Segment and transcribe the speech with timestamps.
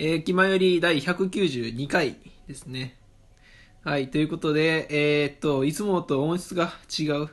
[0.00, 2.14] えー、気まより第192回
[2.46, 2.96] ですね。
[3.82, 7.28] はい、ということで、えーっと、いつもと音質が違う。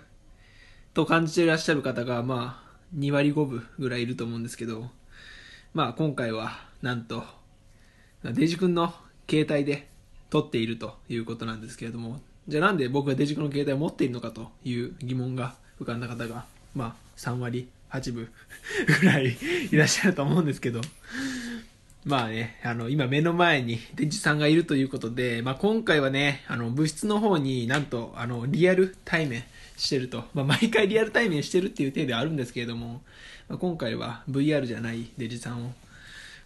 [0.96, 4.90] と感じていらっしゃる方が、まあ、2割5分ぐらいいると思うんですけど、
[5.76, 7.24] まあ、今回は、なんと、
[8.24, 8.96] デジ君の
[9.30, 9.88] 携帯で
[10.32, 18.30] 撮っているということなんですけれども、じゃあなんで僕がデジ君の携帯を持っているのかという疑問が浮かんだ方が、まあ、3割8分
[19.02, 19.38] ぐらい
[19.72, 20.82] いらっしゃると思うんですけど、
[22.06, 29.44] まあね、あの、今目の前に デジさんがいるということで、まあ今回はね、あの、部室の方になんと、あの、リアル対面
[29.76, 30.24] してると。
[30.36, 33.02] まあ毎回リアル対面してるっていう体ではあるんですけれども、
[33.50, 35.74] まあ、今回は VR じゃないデジさんを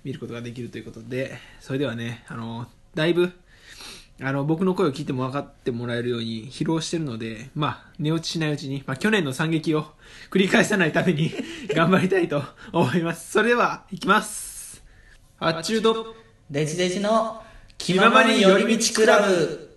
[0.06, 3.34] 見ることができるということで、それではね、あの、だいぶ、
[4.22, 9.88] あの、僕の声を聞いても分かってもらえるように疲労してるので、まあ、寝落ちしないうちに、まあ、去年の惨劇を
[10.30, 11.34] 繰り返さないために
[11.76, 13.32] 頑張りたいと思います。
[13.32, 14.49] それでは、いきます。
[15.40, 16.16] あっちゅうと、
[16.50, 17.42] デジデジの
[17.78, 19.69] 気ままに寄り道クラブ。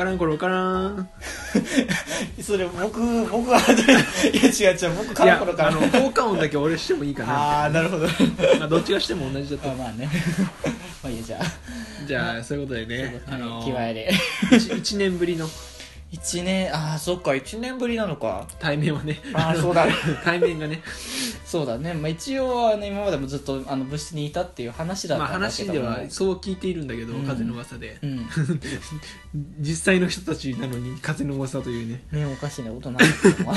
[0.00, 1.08] からんころからん。
[2.42, 7.32] それ僕僕はいや違う違う僕いやカラコロ、からあの、効果音だけ俺してもいいかな。
[7.34, 8.06] ああなるほど。
[8.58, 9.70] まあ、どっちがしても同じだと。
[9.70, 9.74] あ。
[9.76, 10.08] まあね。
[11.04, 11.44] まあいいやじゃあ。
[12.06, 14.10] じゃあ、そういうことでね、あの、気前で。
[14.52, 15.46] 一一年ぶりの。
[16.12, 18.48] 1年ああそっか1年ぶりなのか。
[18.58, 19.92] 対面はね、あーそうだね。
[20.24, 20.82] 対面がね、
[21.50, 27.26] そうだね、まあ、一応はね今までもずっとあの部室にいたっていう話だっまあたんだけども、話ではそう聞いているんだけど、うん。
[27.26, 27.98] 風の噂で。
[28.02, 28.24] うん。
[29.58, 32.02] 実際の人たちなのに風の噂というね。
[32.12, 33.54] ねおかしなことなんですけども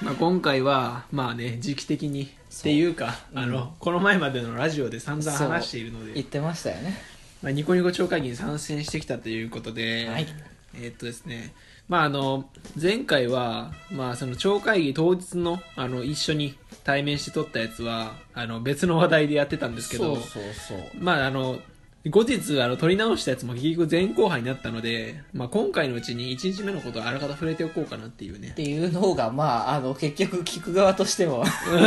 [0.00, 3.38] まあ、今回は、まあね、時期的にっていうか、うん。
[3.40, 6.98] あの、この前までのラジオで散々話しているので、言ってましたよね。
[7.42, 10.26] まあ、ニコニコ超会議に参戦してきたということで、はい。
[10.74, 11.52] えーっとですね、
[11.88, 12.48] まああの、
[12.80, 20.78] 前回は、まあその超会議当日の、あの、一緒に対面して撮ったやつは、あの、別の話題でやってたんですけど、そうそうそう。
[20.98, 21.58] まああの、
[22.10, 28.48] 後日、あの、撮り直したやつも結局前後半になったので、まあ今回のうちに1日目のことをあらかた触れておこうかなっていうね。
[28.48, 28.50] っ。
[28.52, 31.44] ていうのがまああの結局聞く側としても。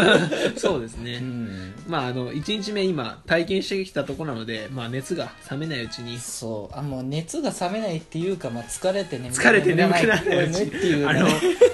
[0.58, 1.16] そうですね。
[1.16, 1.74] うん。
[1.88, 6.78] まああの、1日目今体験してきたところなので、まあ熱が冷めないうちに、そう。
[6.78, 11.28] あもう熱が冷めないっていうか、まあ、疲れて眠疲れて眠くならないうちねっていうあねの、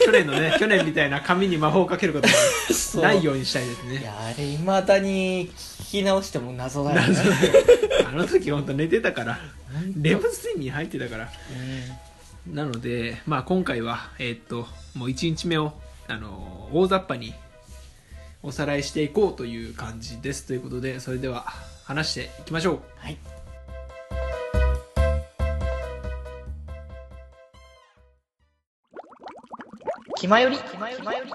[0.06, 2.28] 去年のね、 去年みたいな紙に魔法をかけること
[2.74, 4.00] そうがないようにしたいですね。
[4.00, 5.52] いやあれいまだに
[5.88, 7.18] 聞き直しても謎だよね
[8.06, 9.40] あの時本当寝てたから、
[9.96, 11.30] レム睡眠入ってたから。
[12.46, 15.72] なので、まあ今回は、えーっと、もう1日目を、
[16.10, 17.34] あの、大雑把に
[18.44, 20.46] おさらいしていこうという感じです。
[20.46, 21.46] ということで、それでは
[21.86, 22.80] 話していきましょう。
[22.98, 23.18] はい
[30.20, 31.32] 気まより気まより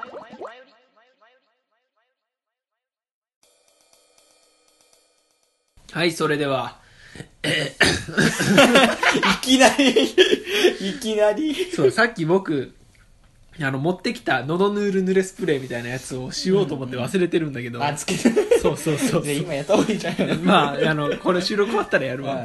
[5.92, 6.78] はい、それでは、
[7.44, 7.48] い
[9.42, 11.54] きなりいきなり。
[11.70, 12.72] そう、さっき僕、
[13.60, 18.30] あの、持ってきた喉ヌール濡れスプレーみたいなやつをしようと思って忘れてるんだけど、あつけて。
[18.58, 20.16] そうそうそう 今やった方がいいじゃん。
[20.42, 22.42] まあ、あの、これ収録終わったらやるわ。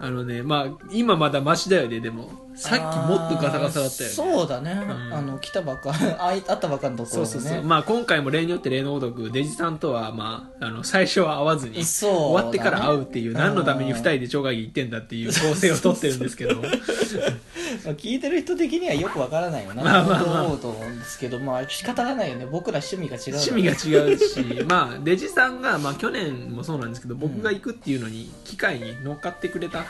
[0.00, 2.30] うんあのね、まあ、今まだマシだよね、でも。
[2.54, 4.14] さっきもっとガサガサだったよね。
[4.14, 7.62] そうだね、んあの来たばっか あいあったばっかのところそうそうそう。
[7.62, 16.56] まあ、今回も例によって例のごとく、デジさんとは、まあ、あの、最初は会わずに、そうだね終わってから会うっていう、何のために二人で超会議行ってんだっていう構成をとってるんですけど、
[17.84, 29.84] まあ聞いてる人的にはよくわからないよな、まあまあまあと思うと思うんですけどまあ仕方がないよね僕ら趣味が違うから趣味が違うし、 まあ、デジさんが、まあ、去年もそうなんですけど、僕が行くっていうのに、機会に乗っかってくれた。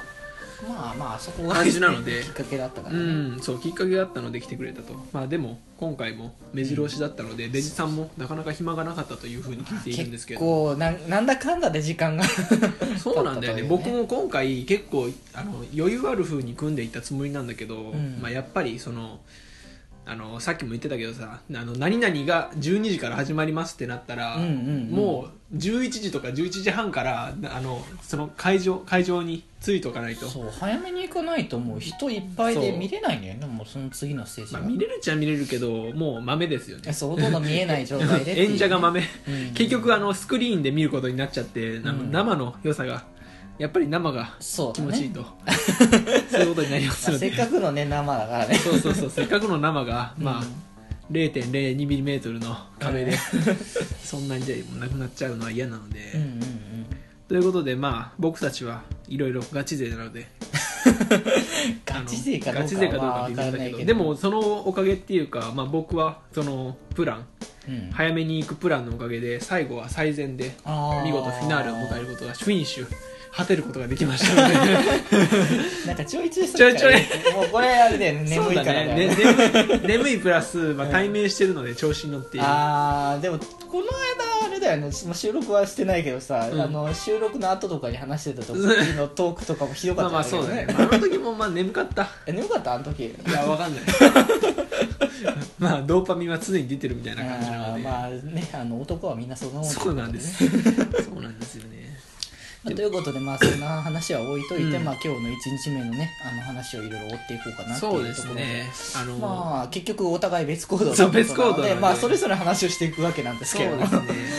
[0.68, 2.22] まあまあそこが感じなので。
[2.22, 4.94] きっかけだったかうらね、ん、そう、きっかけがあったので来てくれたと。
[5.12, 10.50] まあ、でも、今回も目白押しだったので、デジさんもなかなか暇がなかったというふうに聞いているんですけ結ど。
[10.72, 12.24] 構なんなんだかんだで時間が
[13.02, 13.62] そうなんだよね。
[13.62, 18.18] 経ったという僕も今回結構あの余裕ある風に組んでいったつもりなんだけど、ん。
[18.20, 19.20] まあ、やっぱりその
[20.10, 24.90] あのさっきも言ってたけどさあの何々が12時から始まりますってなったら、うんうんうん。
[24.90, 33.46] もう11時とか11時半からあのその会場会場に着いとかないと、そう早めに行かないともう人いっぱいで見れないんだよね。
[33.46, 36.84] もうその次のステージまあ、が、見れるっちゃ見れるけどもう豆ですよね。
[36.88, 39.54] えそうほとんど見えない状態でっていう 演者が豆、うん。
[39.54, 42.10] 結局あのスクリーンで見ることになっちゃって、あのうん。
[42.10, 43.04] 生の良さが
[43.60, 44.92] やっぱり生がそうだね。
[44.92, 45.24] 気持ちいいと、
[46.32, 47.28] そういうことになりますので。
[47.28, 49.10] っかくのね生だからねそうそうそう。
[49.10, 50.46] せっかくの生が、まあうん
[51.10, 53.18] 0.02mm の壁で
[54.00, 56.40] そんなにでもなくなっちゃうのは嫌なので、うんうんうん。
[57.26, 60.28] ということでまあ僕たちはいろいろガチ勢なので。
[61.84, 67.26] ガチ勢かどうかガチ勢かどうは分からないけどけどでもそのおかげっていうか、まあ、僕はそのプラン
[67.68, 67.90] うん。
[67.90, 70.54] 早めに行くプランのおかげで最後は最善で
[71.04, 72.86] 見事フィナーレを迎えることがフィニッシュ
[73.32, 74.74] 果てることができましたので。
[75.86, 76.94] なんかちょいちょいちょいちょい。
[77.34, 78.94] もうこれあれだよねそうだ眠いからね。
[78.94, 82.46] ねね眠い 眠いプラス、まあ、対面してるので調子に乗っている。
[82.48, 84.90] あーでもこの間あれだよね。
[85.06, 86.60] まあ収録はしてないけどさ、うん。
[86.60, 92.08] あの収録の後とかに話してた時のトークとかもひどかまあったんまあそうだね、あ、あの時もまあ眠かった。
[92.26, 92.74] え眠かった？
[92.74, 93.04] あの時。
[93.04, 93.84] いやわかんない。
[95.58, 100.38] まあドーパミンは常に出てるみたいな感じなので、まあねあの男はみんなそんなもんってそうなんです。
[100.48, 101.89] そうなんですよね
[102.62, 104.84] まあということでまあそんな話は置いといて、うん。
[104.84, 108.14] まあ今日の1日目のねあの話をいろいろ追っていこうかなっていうところで。
[108.14, 108.70] すね。
[108.96, 113.86] あの、まあ結局お互い別行動だったそうので別行動でまあそれぞれ話をしていくわけなんですそけれどね、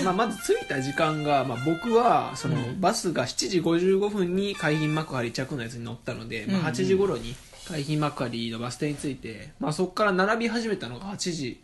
[0.06, 2.80] まあ、まず着いた時間が、まあ、僕はその、うん。
[2.80, 6.72] バスが7時55分に海浜幕張着のやつに乗ったので、まあ、うんうん。
[6.72, 7.36] 8時頃に
[7.68, 11.64] 海浜幕張のバス停に着いて、まあ、そこから並び始めたのが8時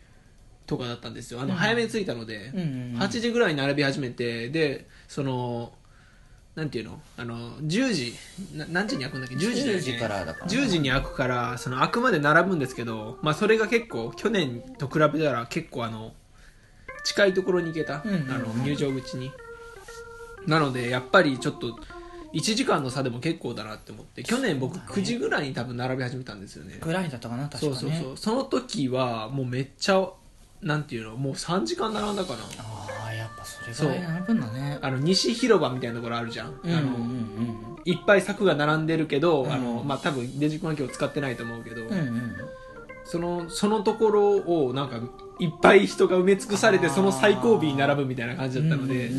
[0.65, 1.39] とかだったんですよ。
[1.39, 1.56] あのうん。
[1.56, 3.00] 早めに着いたので、うんうんうん。
[3.00, 5.71] 8時ぐらいに並び始めてでその
[6.57, 7.00] なんていうの？
[7.18, 8.15] あの10時
[8.56, 9.80] な何時に開くんだっけ？10時だよね。
[9.80, 10.48] 10時からだから。
[10.48, 16.13] 10時に開くからその開くまで並ぶんですけど、まあ、それが結構去年と比べたら結構あの
[17.04, 18.31] 近いところに行けた、うんうんうん。
[18.31, 19.31] あの入場口に。
[20.48, 21.77] なのでやっぱりちょっと
[22.33, 25.01] 1時間の差でも結構だなって思って去年僕そうだね。
[25.01, 26.80] 9時ぐらいに多分並び始めたんですよね。
[26.81, 27.75] ぐらいだったかな確かね。
[27.75, 28.18] そうそうそう。
[28.18, 30.10] その時はもうめっちゃ
[30.63, 31.18] なんていうの？
[31.18, 32.39] もう3時間並んだかな。
[32.39, 34.79] あっぱそれぐらい並ぶんだね。
[34.81, 39.51] あの西広場みたいなところあるじゃん、あのいっぱい柵が並んでるけど、うん。
[39.51, 41.97] あのまあ、多分デジコンは今日使ってないと思うけど、うんうん。
[41.97, 42.35] うん
[43.07, 45.00] そのそのところをなんか
[45.39, 49.12] いっぱい人が埋め尽くされてその最後尾に並ぶみたいな感じだったので、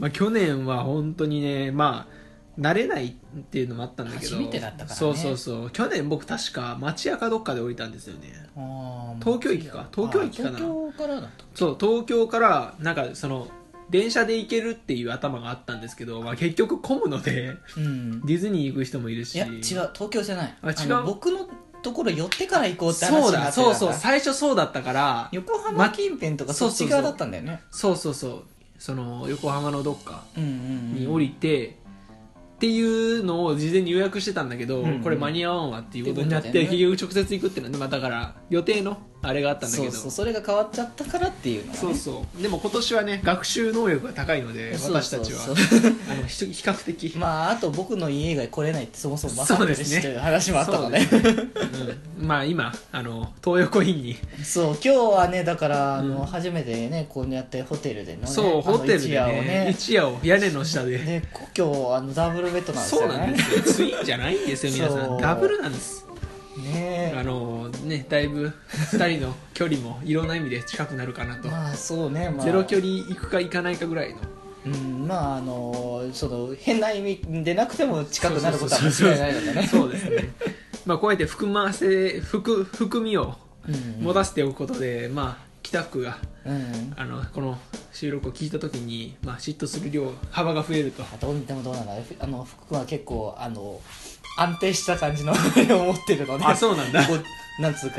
[0.00, 2.21] まあ、去年は本当にねまあ
[2.58, 3.10] 慣れないっ
[3.44, 4.36] ていうのもあったんだけど。
[4.36, 4.94] 初めてだったからね。
[4.94, 5.70] そうそうそう。
[5.70, 8.32] 去年僕確か町屋かどっかで降りたんですよね。
[8.56, 9.88] あー東京駅か。
[9.94, 10.50] 東京駅かな。
[10.50, 13.48] あ東京からだったそう東京からなんかその
[13.90, 18.20] 電車で行けるっていう頭があったんですけど、まあ、結局混むのでうん。
[18.26, 19.34] ディズニー行く人もいるし。
[19.36, 19.62] いや違う。
[19.62, 20.56] 東京じゃない。
[20.62, 20.88] あ違う。
[20.88, 21.48] の僕の
[21.82, 27.62] ところ寄ってから行こうって話そうだになってたんそうそう最初そうだったから横浜近辺とかそっち側だったんだよね。
[27.70, 28.44] そうそうそう。
[28.78, 30.94] その横浜のどっかうんうんうん。
[30.94, 31.78] に降りて、
[32.62, 35.02] っていうのを事前に予約してたんだけど、うんうん。
[35.02, 39.90] これ間に合わんわっていうことになって結局直接行くっていうのは、まあ、だから予定のあれがあったんだけど。
[39.90, 41.78] そうそうそれが変わっちゃったからっていうのがね。
[41.78, 42.42] そうそう。
[42.42, 45.38] でも今年はね学習能力が高いのでそう私たちは。
[45.38, 50.02] そうそうあのひ比較的、まああと僕の家以外来れないってそもそも分かってるしそうですね。
[50.02, 50.98] という話もあったので。
[50.98, 51.08] ね。
[52.18, 52.26] うん。
[52.26, 54.16] まあ今あの東横インに。
[54.42, 56.26] そう今日はねだからあの、うん。
[56.26, 59.68] 初めてねこうやってホテルでのねそうホテルで一夜をね。
[59.70, 60.98] 一夜を屋根の下で。
[60.98, 61.22] で
[61.56, 63.62] 今日あのダブルベッドなんですそうよねなんですよ。
[63.62, 65.18] ツインじゃないんですよ皆さそう。
[65.18, 66.01] んダブルなんです
[66.56, 68.52] ねあのねだいぶ
[68.92, 74.20] 2人の距離もいろんな意味で近くなるかなと、まあそうね、まあ、ゼロ距離行くか行かないかぐらいの。
[74.64, 79.66] うんまああのその変な意味でなくても近くなることは間違いないのでね。
[79.66, 80.30] そうですね。
[80.86, 83.34] まあこうやって含ませ含含みを
[83.66, 84.04] うん。
[84.04, 86.92] 持たせておくことで、まあ北福がうん。
[86.96, 87.58] あのこの
[87.92, 91.02] 収録を聞いた時に、まあ、嫉妬する量幅が増えると。
[91.02, 93.80] あどうでもどうなんだあの福君は結構あの
[94.36, 95.32] 安定した感じの
[95.82, 97.04] 思ってるのであそうなんだ。
[97.04, 97.96] こうなんつうか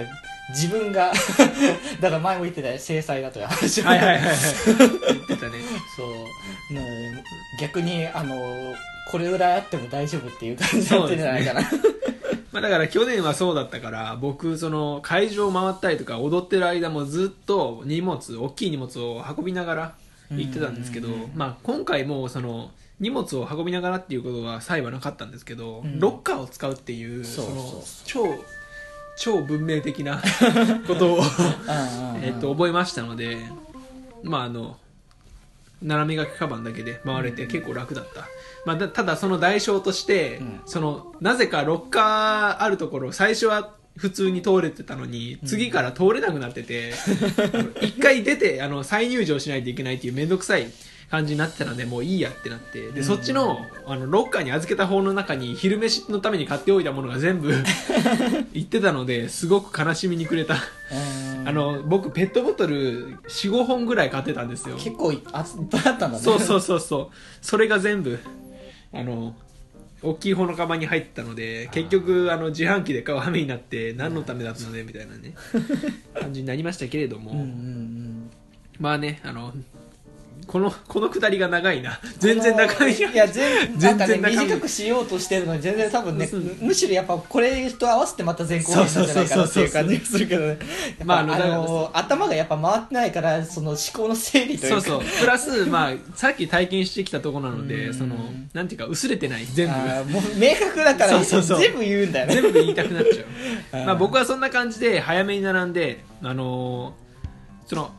[0.50, 1.12] 自分が
[2.02, 3.86] だから前も言ってたよ制裁だという話を。
[3.86, 4.36] はいはいはいはい。
[5.08, 5.60] 言ってたね。
[5.96, 6.04] そ
[6.72, 6.82] うな
[7.60, 8.76] 逆にあの
[9.12, 11.62] これぐらいあっても大丈夫っていう感じになってるんじゃないかな、
[12.52, 19.96] まあ、だから去年はそうだったから僕その会場回ったりとか踊ってる間もずっと荷物大きい荷物を運びながら
[20.32, 22.72] 行ってたんですけど、うんうんうんまあ、今回もその
[23.04, 26.00] 荷物を運びながらっていうことは際はなかったんですけど、うん。
[26.00, 27.56] ロッカーを使うっていうそうそう。
[27.56, 28.44] の超
[29.16, 30.22] 超文明的な
[30.88, 31.20] ことを、
[32.22, 33.38] えっと覚えましたので、
[34.24, 34.78] まあ、あの
[35.82, 38.26] 斜め掛けカバンだけで回れて結構楽だった、
[38.66, 40.62] まあ、だただその代償として、うん。
[40.66, 46.94] そのなぜかロッカーあるところ最初は普通に通れてたのに次から通れなくなってて、
[47.54, 50.72] あの一回出てあの再入場しないといけないっていう面倒くさい
[51.14, 52.90] 感じになってたのでもういいやってなって。
[52.90, 57.54] で、そっちのあのロッカーに預けた方の中に昼飯のために買っておいたものが全部
[58.52, 60.56] 行ってたのですごく悲しみにくれた。
[60.56, 61.48] うん。
[61.48, 64.76] あの僕ペットボトル45本ぐらい買ってたんですよ。
[64.78, 66.18] 結構いあいっぱいあったんだね。
[66.18, 67.16] そうそうそうそう。
[67.44, 68.18] それが全部
[68.92, 69.36] あの
[70.02, 75.36] 大きい方のカバンに入ってたので結局あの自販機で買う羽目になって何のためだったのでみたいなね
[76.20, 78.32] 感じになりましたけれども、うんうんうん。
[78.80, 79.54] まあねあの
[80.48, 82.00] このこのくだりが長いな。
[82.20, 86.30] 全然中身いや全全なんかね然中身短くしようとしてるのに全然多分ね
[86.62, 90.60] むしろやっぱこれと合わせてまた全校編なんじゃないかなっていう感じがするけどね。
[91.04, 94.82] まああの頭がやっぱ回ってないからその思考の整理というか。
[94.82, 95.20] そうそう。
[95.20, 97.68] プラス、 まあ、さっき体験してきたところなのうん。
[97.68, 98.16] でその
[98.54, 100.12] なんていうか薄れてない全部。
[100.12, 102.34] もう明確だから全部言うんだよね。
[102.34, 103.26] 全部言いたくなっちゃう。
[103.80, 107.04] うんまあ僕はそんな感じで早めに並んであのー
[107.66, 107.92] その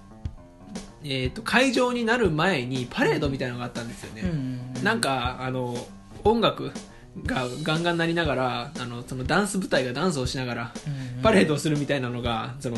[1.04, 5.75] えー、と会場になる前にパレードみたいなのがあったんですよね、うんなんかあの
[6.25, 6.70] 音楽
[7.25, 10.73] がガンガン鳴りながらあのそのダンス部隊がダンスをしながら
[11.16, 11.23] うん。
[11.23, 12.76] パレードをするみたいなのがその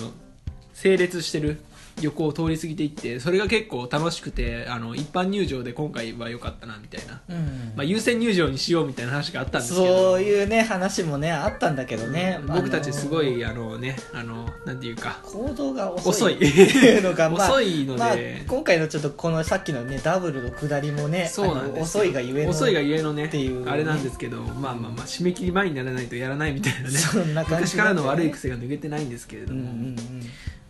[0.72, 1.60] 整列してる
[2.02, 7.72] 横を通り過ぎていってそれが結構楽しくてあの一般入場で今回は良かったなみたいな、うん。
[7.74, 9.86] まあ、優先入場にしようみたいな話があったんですけど。
[9.86, 12.40] そういうね話もねあったんだけどね。
[12.46, 15.20] 僕たちすごいあのねあのなんていうか。
[15.24, 16.98] 行動が遅遅いいってい。
[16.98, 17.98] うのが、まあ、遅いので。
[17.98, 18.14] まあ、
[18.46, 22.50] 今回のちょっとこのさっきのねダブルの下りもねそうなん遅いがゆえの。
[22.50, 23.70] 遅いがゆえのねっていうね。
[23.70, 26.90] あれなんですけどまあまあまあ締め切り前にならないとやらないみたいなね。
[26.90, 29.96] そんな感じ昔からの悪い癖癖が抜けてないんですけれども、うんうんうん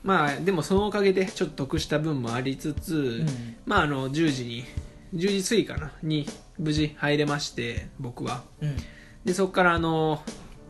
[0.07, 3.57] まあでもそのおかげでちょっと得した分もありつつ、ん。
[3.67, 4.65] まああの10時に
[5.15, 6.27] 10時過ぎかなに
[6.59, 8.45] 無事入れまして僕は。
[8.63, 8.77] うん。
[9.25, 10.23] でそこからあの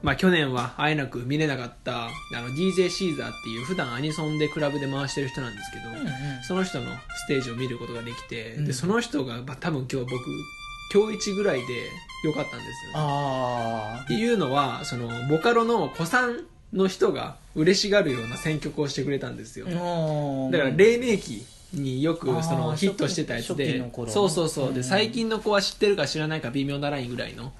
[0.02, 6.42] まあ去年はあえなく見れなかったあの DJ シーザーっていう普段アニソンでクラブで回してる人なんですけど、うんうん。
[6.42, 6.86] その人の
[7.26, 8.64] ステージを見ることができて、うん。
[8.64, 10.24] でその人が、まあ、多分今日僕
[10.94, 11.90] 今日一ぐらいで
[12.24, 16.46] よかったんですよ、ね、あっていうのはそのボカロの古参
[16.76, 19.72] の人が嬉しがるような選曲をしてくれたんですよ、だ
[20.58, 24.74] から黎明期によくそのヒットしてたやつでそうそうそう、うん。
[24.74, 27.52] で最近の子は知ってるか知らないか微妙なラインぐらいの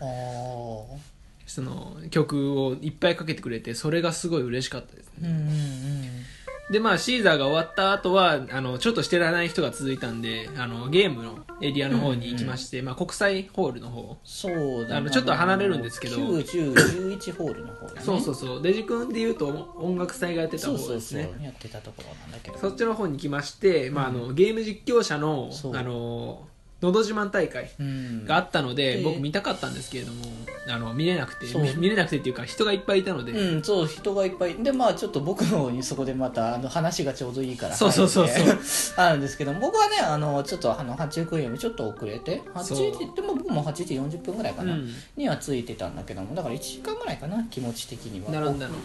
[1.47, 6.26] その曲をいっぱいかけてくれてそれがすごい嬉しかったですね
[6.71, 14.19] でまあシーザーが終わった後はあのちょっとしてられない人が続いたんであのゲームのエリアの方に行きまして、まあ、国際ホールの方。
[14.25, 14.97] そうだね。
[14.97, 16.17] あのちょっと離れるんですけど。
[16.17, 18.01] 9011ホールの方だね。
[18.03, 18.63] そうそうそう。
[18.63, 20.89] デジ君でいうと音楽祭がやってたそうそうそう。
[20.91, 22.59] 方ですねやってたところなんだけど。
[22.59, 25.77] そっちの方に来まして、まあ、あのゲーム実況者のそう。
[25.77, 26.47] あの
[26.87, 28.25] のど自慢大会うん。
[28.25, 30.25] があったので、で僕見たかったんですけれども
[30.69, 34.55] あの見れなくて見見れなくてっていうか人がいっぱいいたので、うん、そう人がいっぱい。
[34.55, 38.59] でまあちょっと僕の方にそこでまたあの話がちょうどいいからそうそうそうそう。
[38.97, 42.93] あるんですけど僕はねあのちょっとあの8時9よりちょっと遅れて8そう。
[42.93, 44.91] 時でも僕も8時40分ぐらいかな、うん。
[45.17, 48.27] にはついてたんだけどもだから1時間ぐらいかな気持ち的には。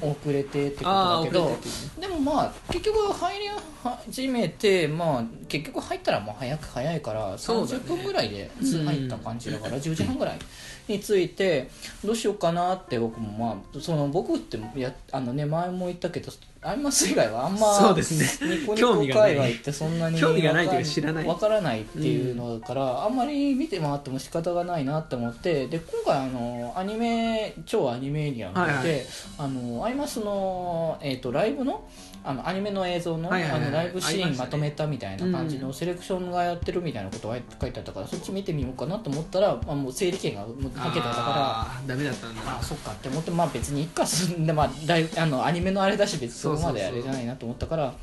[0.02, 1.58] 遅れてってことだけど。
[2.00, 3.46] でもまあ結局入り
[3.84, 7.80] 始めてまあ結局入ったらもう早く早いからそうだね。
[7.80, 10.40] 30分ぐらいで入った感じだから10時半ぐらい
[10.88, 11.70] について
[12.04, 16.32] どうしようかなって僕もまあその僕ってやあのね前も言ったけど
[16.64, 18.56] アイマス以外はあんまそうですね。
[18.56, 21.26] ニコニコ界隈ってそんなに興味がないというか知らない。
[21.26, 29.06] わからないっていうのだから、あんまり見て回っても仕方がないなって思ってで今回あのアニメ超アニメエリアに行って、はいはい。
[29.40, 31.84] あのアイマスの、えー、とライブの
[32.24, 41.88] あのアニメの映像の,、あのライブシーンまとめたみたいな感じのセレクションがやってるみたいなことが書いてあったからそっち見てみようかなと思ったら、まあ、もう整理券がもうかけてたから。
[41.88, 47.94] ダメだったんだあそっかって思ってまあ別にいっかすんでまあライブあのアニメのあれだし別にそこまであれじゃないなと思ったから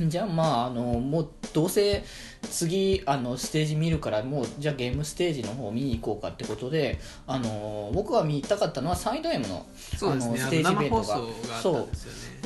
[0.00, 2.02] じゃあまああのもうどうせ
[2.50, 9.66] 次あのステージ見るからもうじゃあゲームステージの方見に行こうかってことであの僕が見たかったのはサイド M の
[10.02, 11.20] あのステージイベントが。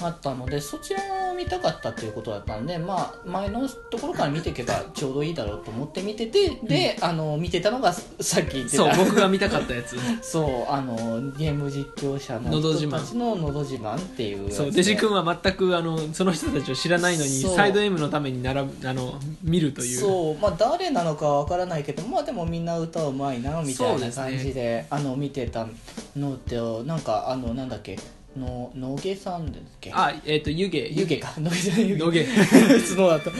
[0.02, 1.00] あったのでそちら
[1.30, 9.96] を見たかったっていうことだったんで、まあ、前のところから見ていけばちょうどいいだろうと思って見ててで、あの見てたのがさっき言ってそうた僕が見たかったやつ。
[10.20, 10.96] そうあの
[11.32, 13.96] ゲーム実況者の人たちののど自慢。
[13.96, 25.66] っていうそうデジ君は全くあのその人たちを知らないのにサイド M のために並ぶあの見るというそうまあ誰なのかわからないけどまあでもみんな歌うまいなみたいな感じであの見てた
[26.16, 27.98] のってなんかあのなんだっけ
[28.36, 29.90] の野毛さんだっけ？
[29.94, 30.78] あえっ、と湯気。
[30.78, 31.32] 湯気か。
[31.40, 32.00] 野毛じゃない湯気。
[32.04, 32.24] 野毛。
[32.24, 33.30] 普通のだった。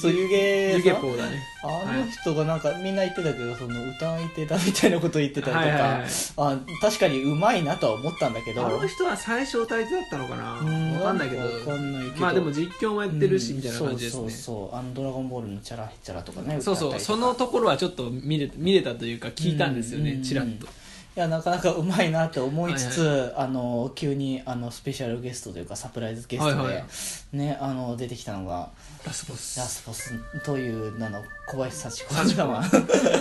[0.00, 0.34] そう湯気
[0.76, 1.42] 湯気さんポーだね。
[1.64, 8.66] あの人がなんかみんな言ってたけどその歌い手だみたいなこと言ってたりとか、はいはいはいあ確かにうまいなとは思ったんだけど。
[8.66, 10.60] あの人は最初歌い手だったのかな？
[10.60, 10.92] うん。
[10.94, 11.42] わかんないけど。
[11.42, 12.20] わかんないけど。
[12.20, 14.20] まあでも実況もやってるしみたいな感じですね。
[14.20, 14.76] そうそうそう。
[14.76, 16.42] あの「ドラゴンボール」のチャラヘチャラとか。
[16.42, 17.00] ねそうそう。
[17.00, 20.04] そのところはちょっと見れ見れたというか聞いたんですようん。
[20.04, 20.66] ねちらっと
[21.16, 26.84] いやなかなかうまいなって思いつつ、あの急にあのスペシャルゲストというかサプライズゲストで、はいはい。
[27.32, 28.68] ね、あの出てきたのが
[29.02, 29.58] ラスボス。
[29.58, 30.12] ラスボス
[30.44, 32.14] という名の小林幸子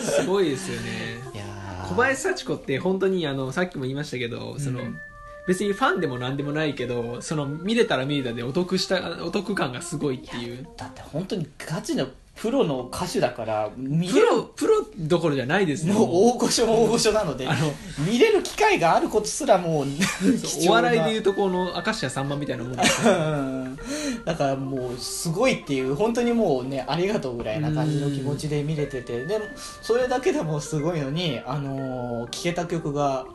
[0.01, 1.37] すごいですよね。
[1.37, 1.87] やー。
[1.87, 4.99] 小林幸子って本当にあのさっきも言いましたけどその、うん。
[5.47, 10.67] 別にファンでも何でもないけどその見れたら見れたでお得したお得感がすごいっていう。
[10.75, 17.71] だって本当にガチのプロの歌手だから見プれるロプロどころじゃないですねもう大御所も大御所なのであの
[18.05, 19.85] 見れる機会があることすらもう
[20.43, 20.71] 貴重な。
[20.71, 23.13] お笑いでいうとこの明石家さんまみたいなもんですよ。
[23.13, 23.79] うん。
[24.25, 29.45] だからもうすごいっていう本当にもうねありがとうぐらいな感じの気持ちで見れててでも
[29.81, 33.25] それだけでもすごいのに、あのー聴けた曲が、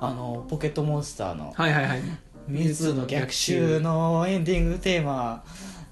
[0.00, 2.02] あのーポケットモンスターのはいはいはい
[2.48, 5.44] 「ミュウツーの逆襲」のエンディングテーマ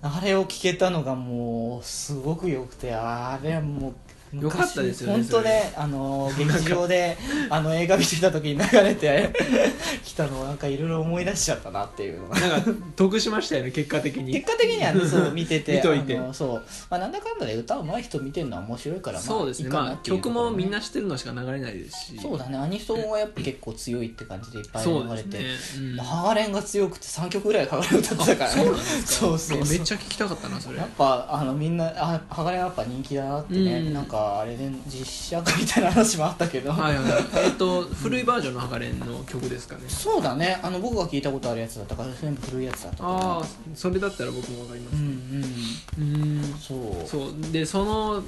[0.02, 3.94] あれを聞けたのがもうすごく良くてあれはもう
[4.32, 7.16] よかったですよね本当ねあの劇場で
[7.48, 9.32] あの映画見てた時に流れて
[10.04, 12.40] きたのをなんかいろいろ思い出しちゃったなっていうのが。
[12.40, 14.32] なんか得しましたよね結果的に。
[14.32, 15.74] 結果的にはねそう 見てて。
[15.74, 16.18] 見といて。
[16.32, 19.66] そう、まあ、なんだかんだで歌うまい人見てるのは面白いから、まあ、そうですね。
[19.66, 22.18] いいかなまあ曲もみんな知ってるのしか流れないですし。
[22.20, 22.58] そうだね。
[22.58, 25.44] アニソンはやっぱ結構強いって感じでいっぱい流れて、ね、
[25.76, 25.96] うん。
[25.96, 28.64] まあハガレンが強くて3曲ぐらいハガレン歌ってたからね。
[29.04, 29.58] そうそう。
[29.58, 30.78] めっちゃ聞きたかったなそれ。
[30.78, 33.94] やっぱあのみんなあハガレンやっぱ人気だなってね、うん。
[33.94, 35.04] なんかあれで実
[35.38, 37.04] 写化みたいな話もあったけど、はいはい。
[37.46, 39.82] えっと古いバージョンのハガレンの曲ですかね。
[39.88, 40.58] そうだね。
[40.62, 43.42] あの僕が聞いたことあるやつだったから全部古いやつだったああ
[43.74, 45.82] それだったら僕もわかりまうすん。
[45.98, 46.42] うんうん。
[46.58, 47.08] そう。
[47.08, 47.52] そう。
[47.52, 48.22] でその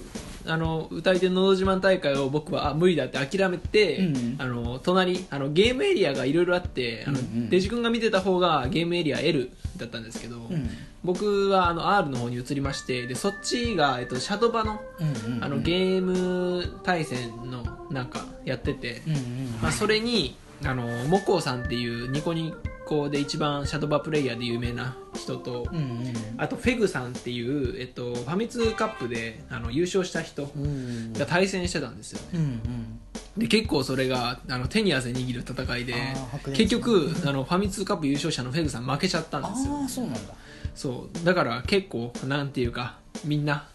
[0.45, 7.51] あの歌い手のど自慢大会を僕はあ無理だって諦めて、うんあの隣あのゲームエリアがいろいろあってあの、うんうん。
[7.51, 10.69] デジ君が見てた方がゲームエリア L だったんですけど、うん
[11.05, 14.81] 僕はあの R の方に移りましてでそっちが、えっと、シャドバの
[15.41, 19.03] あのゲーム対戦のなんかやってて、
[19.61, 22.55] まあ、それにあのモコさんっていうニコニ
[22.87, 25.67] コで一番シャドバプレイヤーで有名な人と、
[26.37, 32.29] あとフェグさんっていう、えっと、ファミ通カップであの優勝した人うんが対戦してたんですよね。
[32.35, 33.01] うんうん。
[33.37, 35.95] で結構それがあの手に汗握る戦いで
[36.55, 39.79] 結局あのファミ通カップ優勝者のフェグさん負けちゃったんですよ。
[39.79, 40.21] ああそうなんだ
[40.75, 43.67] そうだから結構なんていうかみんな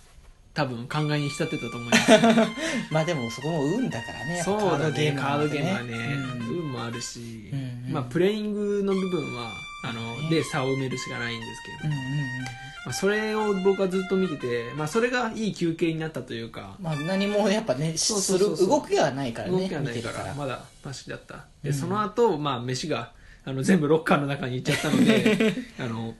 [0.58, 2.12] 多分考えに浸ってたと思います。
[2.90, 6.60] まあでもそこも運だからねそうだねカードゲームはね、うん。
[6.62, 7.94] 運もあるし、うんうん。
[7.94, 9.52] まあ、プレイングの部分は
[9.84, 12.42] あので差を埋めるしかないんですけど、うんうんうん
[12.86, 21.46] まあ、それを僕はずっと見てて、まあ、それがいい休憩になったというかまあ何もやっぱねそう動きがないからね動きがないからまだマシだった。
[21.62, 21.76] で、うん。
[21.76, 23.12] その後、まあ飯が
[23.46, 26.16] あの全部ロッカーの中に行っちゃったので あの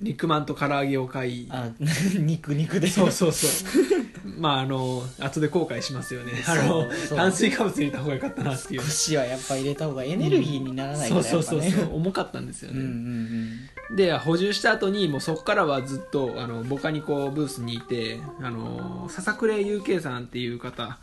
[0.00, 1.46] 肉まんと唐揚げを買い。
[1.50, 1.70] あ
[2.18, 2.88] 肉肉で。
[2.88, 3.70] そうそうそう。
[4.38, 6.32] まああの後で後悔しますよね。
[6.46, 6.94] あのそう。
[7.08, 8.82] そう炭水化物入れた方が良かったなっていう。
[8.82, 13.96] 少しはやっぱ入れた方がエネルギーにならないかそうらそうそうそうやっぱね重かったんですようんうね、ん。
[13.96, 20.98] で補充した後にもうそこからはずっとあのボカニコブースにいてあの笹倉 UK さんっていう方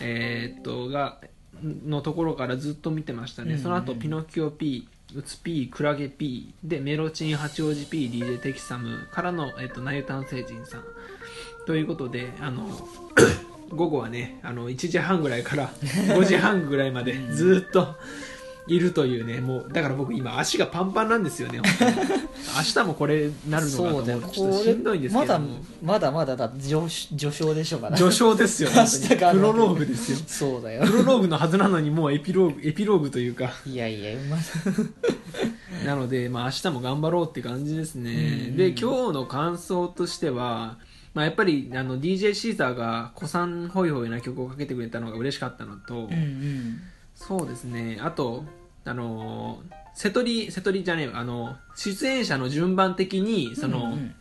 [0.00, 1.18] えーっとが
[1.62, 10.84] のところからずっと見てましたね、うんうんその後ピノキオ P うつ P クラゲ P でメロチン八王子 PDJ テキサムからの、えっと、ナユタン星人さん。
[11.66, 12.66] ということであの
[13.70, 17.96] 午後はねあの1時半ぐらいから 5時半ぐらいまでずっと
[18.68, 21.60] いるというねもうだから僕今足がパンパンなんですよね
[22.56, 25.40] 明日もこれなるのかと思そうとちょっとしんどいんですけまだ
[25.82, 30.18] まだまだだ序序章でしょうかな序章ですよプロローグですよ。
[30.26, 30.84] そうだよ。
[30.84, 33.50] プロローグのはずなのにもうエピローグエピローグというか。
[33.66, 34.42] いやいやまだ
[35.86, 40.78] なので、まあ、明日も頑張ろうって感じですね、で今日の感想としては、
[41.14, 46.80] まあ、やっぱりあの DJ シーザーが古参ホイホイな曲をかけてくれたのが嬉しかったのと、うんうん。
[47.14, 47.98] そうですね。
[48.00, 48.44] あと
[48.88, 49.58] あの
[49.94, 51.18] 瀬戸り瀬戸りじゃねえわ。
[51.18, 54.14] あの出演者の順番的にその、うんうん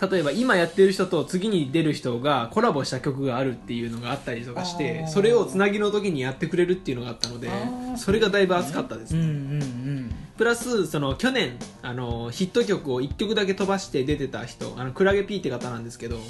[0.00, 7.50] 例えば今やってる人と次に出る人がコラボした曲があるっていうのがあったりとかしてそれをつなぎの時にやってくれるっていうのがあったので
[7.96, 16.22] それがだいぶ熱かったですうんうんうんプラスその去年あのヒット曲を1曲だけ飛ばして出てた人あのクラゲ P って方なんですけど、うん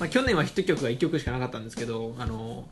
[0.00, 2.66] まあ、去年はヒット曲が1曲しかなかったんですけどあの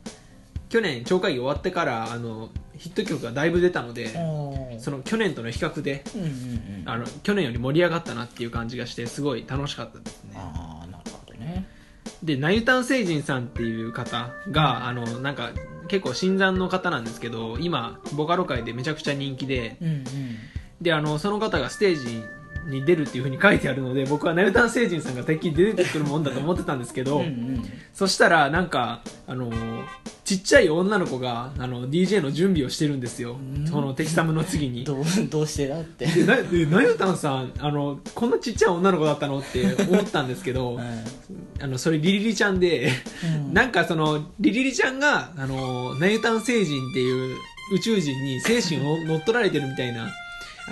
[0.73, 4.07] 去年超会議終わってからあのヒット曲がだいぶ出たので
[4.79, 6.83] その去年との比較でうんうんうん。
[6.85, 10.31] あの去年より盛り上がったなっていう感じがしてすごい楽しかったですね。
[10.35, 11.67] ああなるほどね。
[12.23, 15.51] でナユタン星人さんっていう方があのなんか
[15.89, 20.05] 結構新参の方なんですけど今ボカロ界でめちゃくちゃ人気でうんうん。
[20.81, 22.23] であのその方がステージ
[22.65, 27.63] に出るっていう風に書いてあるので僕はナユタン星人さんがてっきり出てくるもんだと思ってたんですけど、うんうん。
[27.93, 29.51] そしたらなんかあの
[30.23, 33.67] ちっちゃい女の子があの DJ の準備をしてるんですよ、ん。
[33.67, 34.85] そのテキサムの次に。
[34.85, 36.05] どうどうしてだって。
[36.05, 40.79] でなでナユタンさんあのこんなちっちゃい女の子だったのって思ったんですけど
[41.59, 42.91] あのそれリリリちゃんで
[43.23, 43.53] うん。
[43.53, 47.37] なんかそのリリリちゃんがあのナユタン星人っていう
[47.73, 50.09] 宇宙人に精神を乗っ取られてるみたいな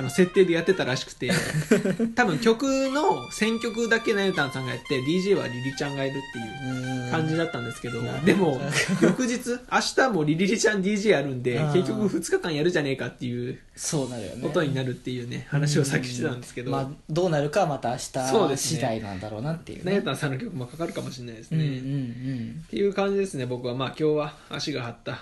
[0.02, 1.32] あの設定でやってたらしくて。
[2.16, 8.60] 多分曲の選曲だけナユタンさんがやって DJ はリリちゃんがいるっていう感じだったんですけど、うんでも
[9.02, 11.74] 翌日明日もリリリちゃん DJ やるんでうん。
[11.74, 14.42] 結局2日間やるじゃねえかっていうそうなるよね。
[14.42, 19.92] ことになるっていうね話をさっきしてたんですけど、まあ、どうなるかはまた明日次第なんだろうなっていうね。
[19.92, 23.76] ナユタンさんの曲もかかるかもしれないですね、うんうんうんっていう感じですね僕は。
[23.76, 25.20] まあ今日は足が張った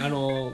[0.00, 0.52] あの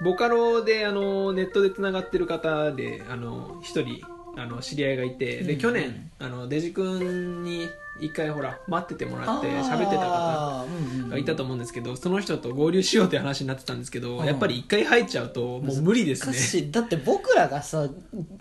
[0.00, 4.00] ボカロであのネットでつながってる方であの一人
[4.36, 7.68] あの知り合いがいて、うんで去年あのデジ君に
[8.00, 10.66] 一回ほら待っててもらって喋ってた方
[11.10, 14.24] がいたと思うんですけどその人と合流しようって話になってたんですけど、うん。
[14.24, 17.88] やっぱり一回入っちゃうともう無理です難ねだって僕らがさ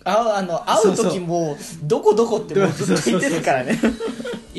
[0.03, 3.79] ああの会う時もどこどこってもうずっと言ってるからね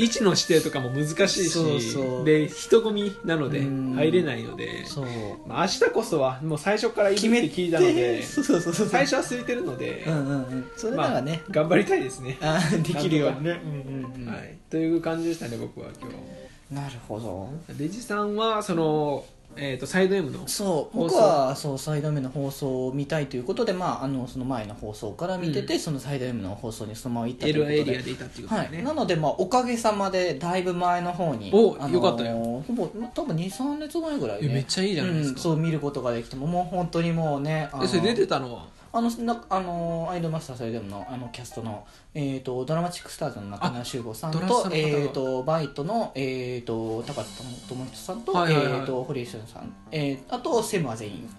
[0.02, 2.24] 位置の指定とかも難しいしそうそう。
[2.24, 3.94] で人混みなのでうん。
[3.94, 5.06] 入れないので、そう。
[5.46, 8.88] まあ、明日こそはもう最初から行くって聞いたのでそうそうそうそう。
[8.88, 10.70] 最初は空いてるので、うんうんうん。
[10.76, 13.44] それならね、まあ、頑張りたいですね、あーできるように。
[13.44, 13.61] ね。
[13.64, 14.32] うんうんうん。
[14.32, 17.50] はい、という感じでしたね僕は今なるほど。
[17.72, 19.24] 日デジさんはその、
[19.56, 32.37] えー、とサイド M のそう僕はそうサイド M の放送を見たいということで、まあ、あのその前の放送から見てて、そのサイド M の放送にそのまま行ったという L ことでエリアでいたっていうことはい、なので、まあ、おかげさまでだいぶ前の方におあのーよかったよ。
[32.37, 35.34] ほぼまあ多分23列前ぐらいでえめっちゃいいじゃないですか。
[35.34, 38.77] うん、そう見ることができてももう本当にもうねあのえそれ出てたのは？
[38.92, 44.38] あのなあのアイドルマスターそれでものあのキャストの、えー、とドラマチックスターズの中村修吾さんと,、
[44.72, 47.24] えー、とバイトの、えー、と高田
[47.68, 51.37] 智人さんと,、えー、と堀江俊さん、えー、あとセムは全員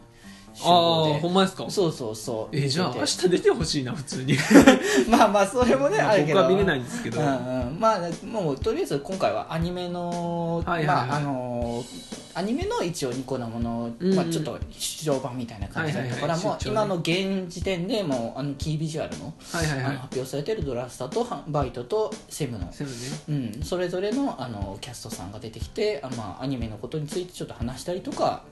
[0.60, 1.16] 集あ合で。
[1.16, 1.70] あほんまですか？
[1.70, 2.56] そうそうそう。
[2.56, 4.36] えじゃあ明日出てほしいな普通に。
[5.10, 6.42] まあまあそれもねあるけど。
[6.42, 11.08] 僕は見れないんですけど、うんうん、まあもうとりあえず今回はアニメの、はいはいはい。
[11.08, 11.84] まああの
[12.36, 14.16] アニメの一応ニコ生の、うんうん。
[14.16, 17.00] まあ、ちょっと出場版みたいな感じだったから、もうはいはいはい。
[17.00, 17.12] 出張ね。
[17.12, 19.86] 今の現時点でもうあのキービジュアルの,、あのはいはい。
[19.86, 22.94] はい発表されてるドラスターとはバイトとセムの、そうね。
[23.30, 28.44] うん、それぞれのあのキャストさんが出てきてあ、まあ、アニメのことについてちょっと話したりとか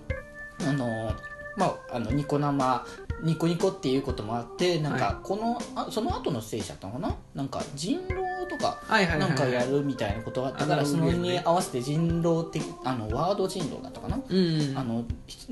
[0.67, 1.13] あの
[1.57, 2.85] まあ、あのニコ生
[3.21, 7.15] ニコニコっていうこともあってなんはかこの、あその後のステージだったのかな？
[7.33, 14.77] なんか人狼とかなんかやるみたいなことがあったから、そのに合わせて人狼的あのワード人狼だったかな、うんうん。
[14.77, 15.05] あの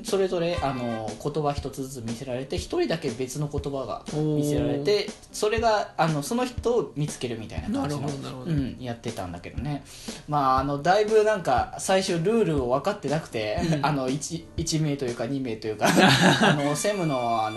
[0.03, 8.05] それぞれあの言葉一つずつ見せられて一人だけ別の言葉が見せられてそれがあのその人を見つけるみたいな感じの
[8.45, 9.83] うん、やってたんだけどね。
[10.27, 15.87] まああのだいぶなんか最初ルールを分かってなくて、あの 1, 1名というか2名というか
[16.41, 17.54] あのセムのあの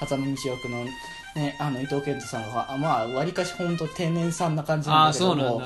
[0.00, 0.84] 初見道役の
[1.34, 5.62] ね、あの伊藤健人さんがまあわりかし本当天然さんな感じなんだけども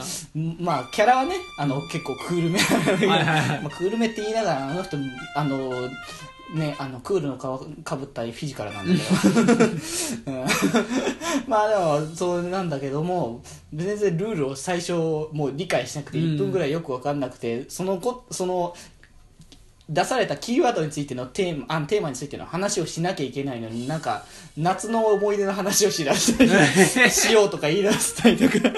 [0.61, 2.61] まあキャラはねあの結構クールめ
[3.09, 4.97] まあ、クールめって言いながらあの人
[5.35, 5.91] あの
[6.55, 10.47] ね、あのクールのかかぶったフィジカルなんだけど、うん。
[11.49, 13.43] まあでもそうなんだけども
[13.75, 18.77] 全然ルールを最初もう理解しなくてうん1分ぐらいよく分かんなくて、そのこその
[19.89, 24.25] 出されたキーワードについてのテーマあテーマについての話をしなきゃいけないのになんか
[24.57, 26.45] 夏の思い出の話をしだした
[27.05, 28.71] りしようとか言い出したりとか。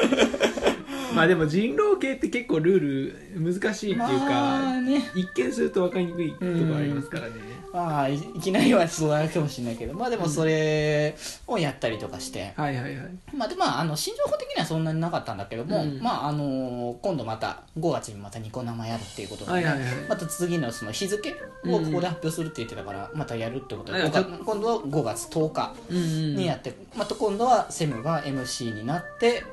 [1.14, 5.02] まあでも人狼系って結構ルール難しいっていうか、まあね。
[5.16, 7.32] 一見すると分かりにくいところありますからね、
[7.72, 13.10] まあいいきなりはそうなるかもしれないけどまあでもそれをやったりとかして、はいはいはい。
[13.34, 16.00] まあでまああの新情報的にはそんなになかったんだけども、うん。
[16.00, 19.94] まああの今度また5月にまたニコ生やるっていうことで、ねはいはいはい。
[20.08, 21.34] また次のその日付を
[21.78, 29.44] ここで発表するって言ってたから、またやるってことで、はい5月今度は5月10日うんうんにやって、また今度はセムが MC になって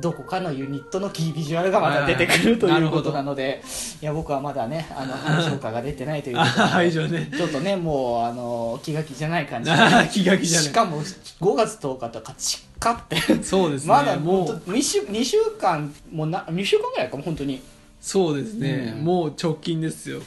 [0.00, 3.62] どこかのユニットのキービジュアルがまた出てくるとはいうことなので
[4.00, 9.76] いや僕はまだねあの話評価が出てないということで ちょっとねもうあの気が気じゃない感じで。
[9.76, 10.68] あ あ気が気じゃない。
[10.68, 13.16] しかも5月10日とか近って。
[13.42, 13.88] そうですね。
[13.88, 14.46] まだもう。
[14.46, 17.60] もう 2, 週2週間もうな2週間ぐらいかも本当に。
[18.00, 19.04] そうですね、うん。
[19.04, 20.20] もう直近ですよ。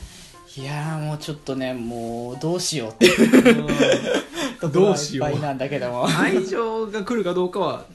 [0.57, 3.31] いやーもうちょっとねもうどうしようっていう。
[3.41, 3.95] ところがい
[4.67, 6.07] っどうしようぱいなんだけども。
[6.07, 7.85] 愛情が来るかどうかは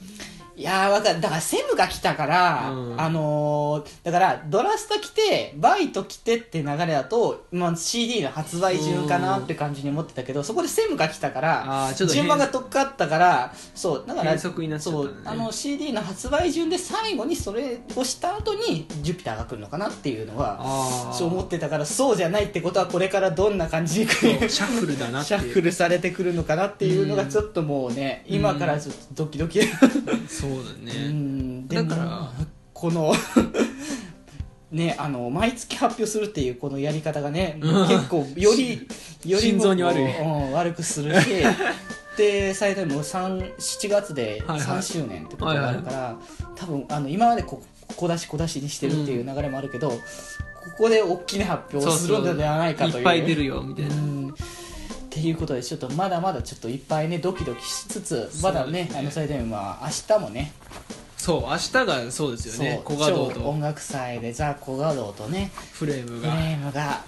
[0.57, 1.21] いやーわかる。
[1.21, 2.99] だからセムが来たから、うん。
[3.01, 15.15] あのーだからドラスト来てバイト来てって流れだと、まあ、CD の発売順かなって感じに思ってたけどそこでセムが来たからあーちょっと変順番が取っかったからそうだから変則になっちゃったんだね。
[15.25, 29.61] そうあの CD の発売順で最後にそれをした後にジュピターが来るのかなっていうのはあそう思ってたからそうじゃないってことはこれからどんな感じに来るシャッフルだなってシャッフルされてくるのかなっていうのがちょっともうね、今からちょっとドキドキ。
[30.27, 30.93] そ うだうね。
[31.09, 32.31] んでもだから
[32.73, 33.13] この
[34.71, 37.87] ねあの毎月発表するっていうこのやり方がねうん。
[37.87, 38.87] 結構より
[39.25, 40.03] より心臓に悪い。
[40.03, 41.27] うん悪くするし
[42.17, 44.77] で最大も3 7月ではいはい。
[44.79, 46.15] 3周年ってことがあるから、
[46.55, 47.61] 多分あの今までこ
[47.95, 49.97] 小出し小出しにしてるっていう流れもあるけど、こ
[50.77, 52.97] こで大きな発表をするのではないかという。
[52.97, 53.95] いっぱい出るよみたいな。
[53.95, 54.35] うん
[55.17, 60.53] っていうことでちょっとまだまだちょっといっぱいねドキドキしつつまだねあのそれでもまあ明日もね。
[61.17, 62.81] そう明日がそうですよね。
[62.85, 63.39] 小画堂と。
[63.39, 67.03] 超音楽祭でザ・小画堂とねフレームフレがームが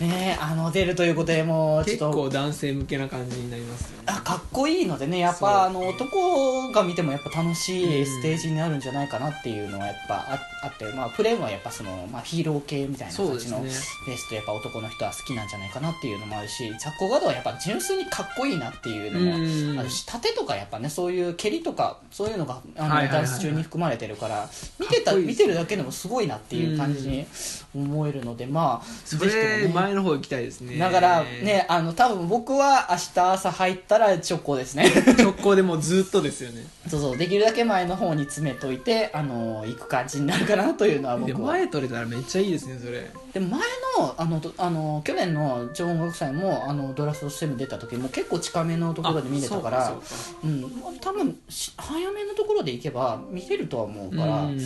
[0.00, 2.06] ねあの出るということでもうちょっと。
[2.08, 4.04] 結構男性向けな感じになりますよね。
[4.06, 19.78] あかっこいいのでねやっぱあの男が見てもやっぱ楽しいステージになるんじゃないかなっていうのはやっぱああって、まあ、フレームはやっぱその、まあ、ヒーロー系みたいな感じのベースとやっぱ男の人は好きなんじゃないかなっていうのもあるしザ・小画堂はやっぱ純粋にかっこいいなっていうのもうん。
[19.78, 27.26] あるし盾とかやっぱねそういう蹴りとかそういうのがあの、ダンス中に含まれてるから見てた見てるだけでもすごいなっていう感じに
[27.74, 29.68] 思えるのでまあそぜひともね。
[29.68, 30.78] れ前の方行きたいですね。
[30.78, 34.90] だからねあの多分僕は明日朝入ったら直行ですね。
[35.18, 36.66] 直行でもうずっとですよね。
[36.88, 41.52] そうそうできるだけ前の方に詰めといてあの行く感じになるかなというのはで僕は。
[41.52, 43.10] 前取れたらめっちゃいいですねそれ。
[43.32, 43.60] で前
[43.98, 49.92] のあのどあの去年の超音楽祭もあのドラフトステム出た時も結構近めのところで見れたから
[50.44, 54.60] うん、多分し早めのところで行けば見れるとは思うから、うん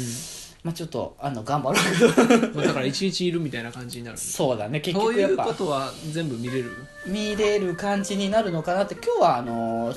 [0.63, 2.53] まあ、ちょっとあの頑張ろう。
[2.55, 4.17] まあだから一日いるみたいな感じになる。
[4.19, 4.81] そうだね。
[4.81, 6.77] 結そういう局やっぱことは全部見れる？
[7.05, 9.93] 見れる感じになるのかなって今日はあの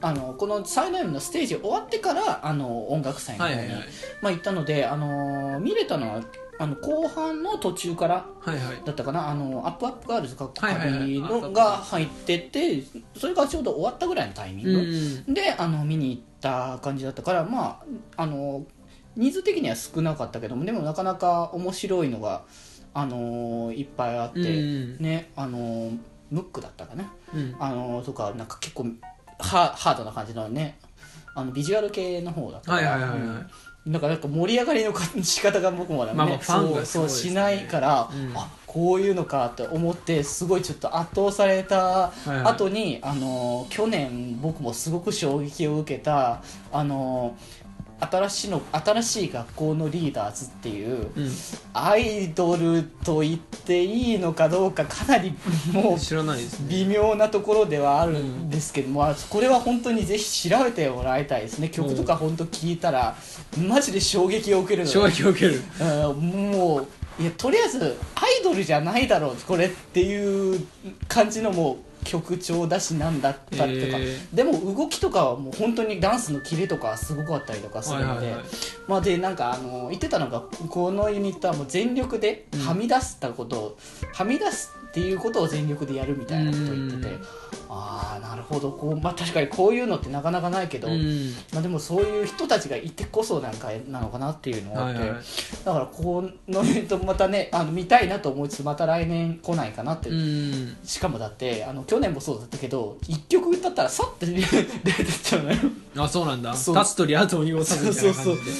[0.00, 3.86] あのこのサイド M のステージ終わってからあの音楽祭の方に、はいはいはい。
[4.20, 6.20] まあ、行ったのであの見れたのは
[6.60, 8.26] あの後半の途中から
[8.84, 9.28] だったかな。
[9.28, 11.18] あのアップアップガールズかっこはいはいはい。
[11.20, 12.82] のが入ってて
[13.16, 14.70] それがちょうど終わったぐらいのタイミング、
[15.28, 15.34] うん。
[15.34, 17.80] であの見に行った感じだったからま
[18.16, 18.66] ああの
[19.18, 22.42] 人数的には少なかったけどもでもなかなか面白いのが
[22.94, 25.92] あのいっぱいあって、うんねあの
[26.30, 27.10] ムックだったかな。
[27.34, 27.56] うん。
[27.58, 28.86] あのとかなんか結構
[29.38, 30.78] ハハードな感じのね
[31.34, 33.28] あのビジュアル系の方だったから、はいはいはいはい。
[33.86, 33.92] うん。
[33.92, 36.86] だからなんか盛り上がりのか仕方が僕もね、まあまあファンがね。
[36.86, 38.36] そうしないから、うん。
[38.36, 42.38] あこういうのかって思ってすごいちょっと圧倒されたいはい。
[42.44, 47.34] 後に、あの去年僕もすごく衝撃を受けたあの
[48.00, 51.30] 新しいの新しい学校のリーダーズっていううん。
[51.72, 55.34] アイドルと言っていいのかどうかかなり
[55.72, 56.66] もう知らないですね。
[56.70, 61.68] 微妙なところではあるんですけども、これは本当にぜひ調べてもらいたいですね。
[61.68, 63.16] 曲とか本当聞いたら
[63.56, 64.92] マジで衝撃を受けるので。
[64.92, 65.62] 衝撃を受ける。
[65.80, 66.86] うんもう
[67.20, 70.64] いやとりあえずアイドルじゃないだろうこれっていう
[71.08, 78.34] 感じのもう曲調だしなんだったりとか、へでも動きとかはもう本当にダンスのキレとかはすごかったりとかするので、
[78.86, 83.78] まあ、でなんかあの言ってたのがこのユニットはもう全力ではみ出したことを、
[84.14, 87.20] はみ出すっていうことを全力でやるみたいなことを言ってて、うん
[87.70, 91.32] ああなるほどこう、まあ、確かにこういうのってなかなかないけど、うん。
[91.52, 95.18] まあ、でもそういう人たちがいてこそなんかなのかなっていうのがあって、はいはい。
[95.64, 100.76] だからこのユニットまたねあの見たいなと思いつつまた来年来ないかなって、うん。
[100.82, 105.58] しかもだってあの去年もそうだったけど1曲歌ったらさって 出てっちゃうのよ。
[105.96, 106.54] あそうなんだ。
[106.54, 106.78] そう。
[106.78, 108.32] 立つ鳥後を濁さずみたいな感じで。
[108.32, 108.54] そうそう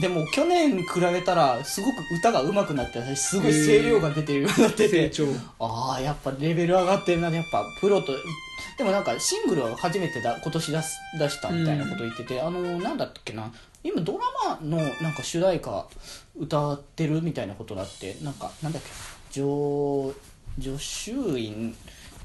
[0.00, 5.26] でも去年比べたらすごく歌が上手くなって私すごい声量が出てるようになってて、成長。
[5.58, 8.12] ああやっぱレベル上がってるなやっぱプロと
[8.78, 13.52] でもなんかシングルは初めてだ今年出す出したみたいなこと言ってて、あのなんだっけな。
[13.84, 14.24] 今ドラ
[14.60, 15.86] マのなんか主題歌
[16.38, 18.88] 歌ってるみたいなことだってなんかなんだっけ
[19.40, 20.12] 女
[20.58, 21.74] 女衆院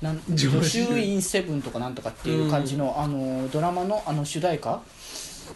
[0.01, 4.81] なん女女衆衆院セブンとかなんとかっていう感じの,、あのドラマのあの主題歌？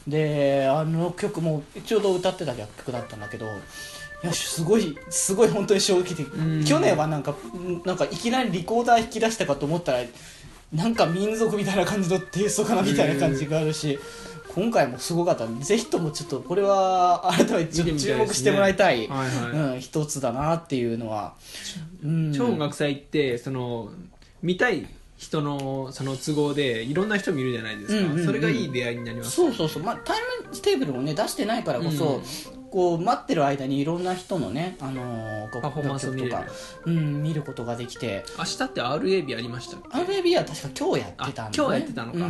[0.07, 3.49] であの曲もちょうど歌ってた曲だったんだけどい
[4.23, 6.63] やすごいすごい本当に衝撃的、うん。
[6.63, 7.35] 去年はなんか
[7.85, 9.99] なんかいきなりリコーダー引き出したかと思ったら
[10.71, 13.99] なんか民族みたいな感じのテイストかなみたいな感じがあるし、
[14.55, 15.45] 今回もすごかった。
[15.45, 19.07] ぜひともちょっとこれは改めて注目してもらいたい。
[19.09, 19.73] はいはい。
[19.73, 21.33] うん、一つだなっていうのは、
[22.01, 23.89] うん、超音楽祭ってその
[24.41, 28.25] 見たい人のその都合でいろんな人見るじゃないですか、うんうんうん。
[28.25, 30.17] それがいい出会いになりますそうそうそう、まあ、タイ
[30.49, 32.21] ムテーブルもね出してないからこそ、
[32.71, 36.45] こう待ってる間にいろんな人のね、あのーパフォーマンスとか、
[36.85, 38.23] うん、見ることができて。
[38.37, 42.17] 明日って RAB ありました RAB は確か今日やってたんだ、ね、あ今日やってたのか。
[42.17, 42.23] うん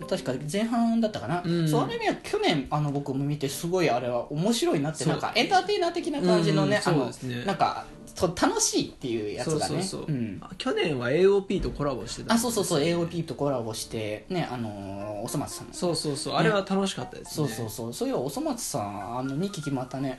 [0.00, 1.68] うん、確か前半だったかな、うん。
[1.68, 7.44] そう RAB は去年あの僕も見てすごいあれは面白いなってなんかエンターテイナー的な感じのね、うんあのそうですね。
[7.44, 7.84] なんか
[8.16, 9.60] そう楽しいっていうやつがね。
[9.60, 10.38] そうそうそう、ん。
[10.40, 12.32] あ去年は AOP とコラボしてた。
[12.34, 15.74] あそうそうそう AOP とコラボしてねあのーおそ松さんの。
[15.74, 16.34] そうそうそう。
[16.34, 17.46] あれは楽しかったですね。
[17.48, 17.92] そうそうそう。
[17.92, 20.18] そういやおそ松さんあの2期決まったね。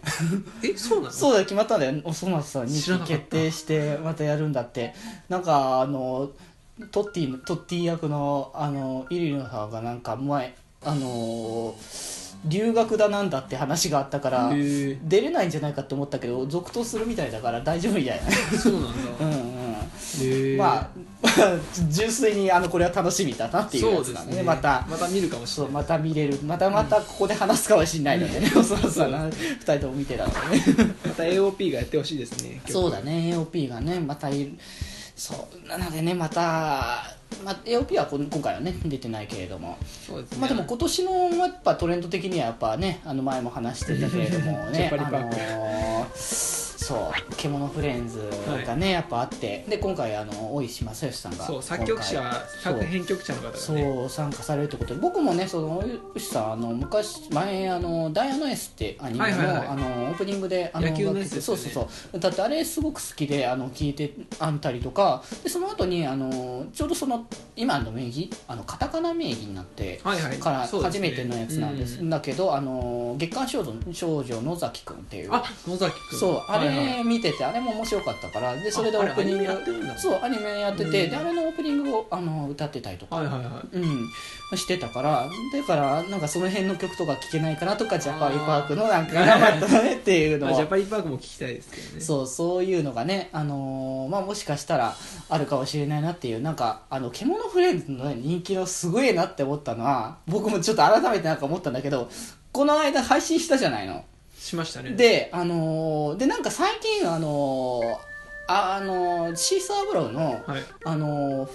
[0.64, 1.12] えそうなの？
[1.12, 2.00] そうだよ決まったんだよ。
[2.04, 3.14] おそ松さん2知らなかった。
[3.16, 4.94] 期決定してまたやるんだって。
[5.28, 6.30] なんかあの
[6.92, 11.74] トッティのトッティ役のあのイリノさんがなんか前あの
[12.46, 18.32] 留学だなんだって話があったから出れないんじゃないかと思ったけど続投するみたいだから大丈夫みたいな。
[18.58, 18.90] そうなんだ。
[19.22, 19.58] うん
[20.58, 20.90] まあ
[21.90, 24.44] 純粋にあのこれは楽しみだなっていうやつなんでね。
[24.44, 24.86] また。
[24.90, 25.72] また見るかもしれない。
[25.72, 26.40] そうまた見れる。
[26.44, 30.64] またまたここで話すかもしれないのでね、おそらくさん2人とも見てたのでね。
[31.06, 34.54] また AOP がやってほしいですねそうだね AOP がねまたいる。
[35.16, 39.78] そうなのでねまた、まあ、AOP は今回はね出てないけれども。
[40.06, 40.38] そうですね。
[40.40, 44.90] まあでも今年のやっぱトレンド的にはやっぱねあの前も話してたけれども ジね
[46.78, 48.30] そう獣フレンズ
[48.66, 49.66] がね、やっぱあって。
[49.68, 52.24] で今回あの大石正義さんがそう作曲者
[52.62, 53.58] 作編曲者の方がね。
[53.58, 61.26] そう参加されるってことで僕もねその牛さんあの昔前あのダイアナ S ってアニメの,、はいはいはいあのオープニングであの野球のね。
[61.26, 62.20] そうそうそう。
[62.20, 70.38] だってあれすごく好きであの聞いてあったりとかでその後にあのちょうどその今の名義あのカタカナ名義になってはいはい。
[70.38, 72.00] から初めてのやつなんです。
[72.00, 75.30] うんだけどあの月刊少女少女野崎くんっていう。
[75.34, 79.48] あ野崎君そうあはいはいれ見ててあれも面白かったからでそれでオープニング
[79.98, 81.10] そうアニメやってて、うん。
[81.10, 83.22] であれのオープニングをあの歌ってたりとか、
[83.72, 84.10] うん、
[84.58, 90.50] してたからだからなんかその辺の曲とか聴けないかなとかジャパリパークのなんか頑張ったねっていうのを。
[90.50, 92.02] まあジャパリパークも聞きたいですけどね。
[92.02, 94.96] そうそういうのがね、あのーまあ、もしかしたら
[95.30, 102.10] あるかもしれないなっていうなんかあの獣フレンズの、ね、人気のすごいなって思ったのは僕もちょっと改めてなんか思ったんだけど
[102.52, 104.04] この間配信したじゃないの。
[104.48, 104.92] しましたね。
[104.92, 107.96] で、あのーでなんか最近、あのー
[108.50, 110.64] ああのーシーサーブログの、はい。
[110.86, 111.50] あのー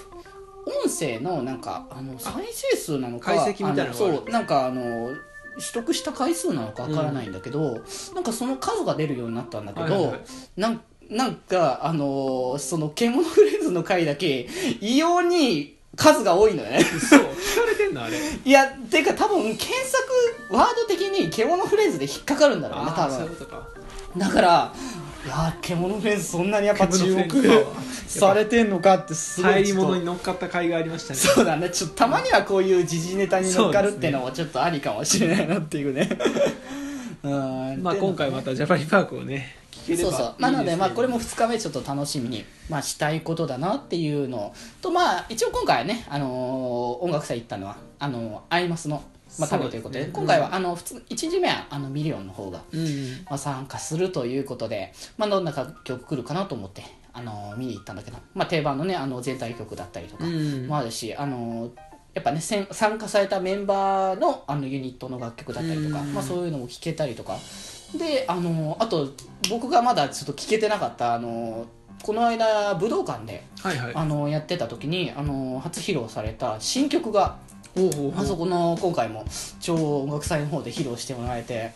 [0.64, 5.16] 音声のなんかあの再生数なのか解析みたいなそうなんかあのー
[5.54, 7.82] 取得した回数なのかわからないんだけど、
[8.14, 10.20] なんかその数が出るようになったんだけど、はいはいはい。
[10.56, 14.48] なんなんかあのーその獣フレンズの回だけ
[14.80, 16.82] 異様に数が多いのよね。
[16.82, 18.02] そう聞かれてんの？
[18.04, 18.16] あれ。
[18.44, 20.02] いやてか多分検索
[20.50, 23.14] ワード的に獣フレンズで引っかかるんだろうねあ多分。
[23.16, 23.68] あそういうことか。
[24.16, 24.72] だから
[25.24, 27.64] いやー獣フレンズそんなにやっぱ注目
[28.08, 31.20] されてんのかってすごい入り物に乗っかった甲斐がありましたね。
[31.20, 31.70] そうだね。
[31.70, 36.08] ちょっとたまにはこういう時事ネタに乗っかるっていうのもちょっとありかもしれないなっていうね。
[37.22, 37.82] うん。
[37.82, 40.34] まあで今回またジャパリパークをね聞ければそうそう。
[40.38, 49.02] まあなのでまあこれもいい2日目ちょっと楽しみに、まあ、したいことだなっていうのとまあ一応今回はね、あのー音楽祭行ったのはあのーアイマスの、
[49.38, 50.26] まあ、ためということでそうですね。
[50.26, 52.60] 今回はあの普通1日目はあのミリオンの方が
[53.28, 56.82] まあ、参加するということで、まあ、どんな楽曲来るかなと思って、
[57.12, 60.66] あの見に行ったんだけど、まあ、定番のねあの全体曲だったりとかうんうん。
[60.68, 61.70] もあるし、あの
[62.14, 67.38] やっぱねせん参加されたメンバーのあのユニットの楽曲だったりとか、うんまあ、そういうのも聴けたりとか
[67.94, 69.10] であのあと
[69.50, 71.66] 僕がまだちょっと聴けてなかったあの
[72.02, 73.92] この間武道館ではいはい。
[73.94, 77.36] あのやってた時にあの初披露された新曲が
[78.16, 79.24] あそこの今回も
[79.60, 81.72] 超音楽祭の方で披露してもらえて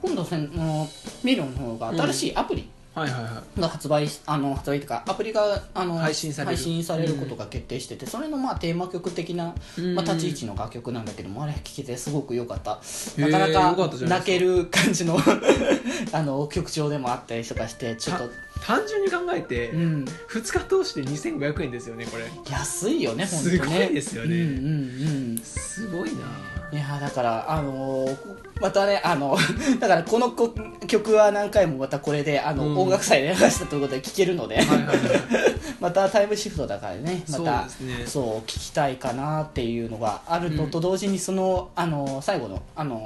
[0.00, 0.88] 今度その
[1.24, 3.60] ミロンの方が新しいアプリはいはいはい。
[3.60, 7.12] が発売しあの発売というかアプリがあの配信される。
[7.22, 9.94] ことが決定してて、それのまあテーマ曲的な、うん。
[9.94, 12.80] まあ、立ち位置の楽曲なんだけどもあれ聴けてすごく良かった。
[13.18, 15.18] なかなよか泣ける感じの
[16.12, 18.30] あの曲調でもあったりとかしてちょっと、
[18.64, 22.24] 単純に考えてうん、2日通して2500円ですよねこれ。
[22.50, 23.58] 安いよね本当ね。
[23.58, 24.36] すごいですよね。
[24.36, 25.38] うんうんうん。
[25.38, 29.36] すごいないやだからあのーまたねあの
[29.80, 30.54] だからこのこ
[30.86, 32.78] 曲は何回もまたこれであの、うん。
[32.78, 34.96] 音楽祭で流したということで聴けるので、はいはいはい。
[35.80, 37.68] またタイムシフトだからねまた。
[37.68, 38.42] そうね。
[38.46, 43.04] 聞きたいかなっていうのがあるのと同時にその、あの最後のあの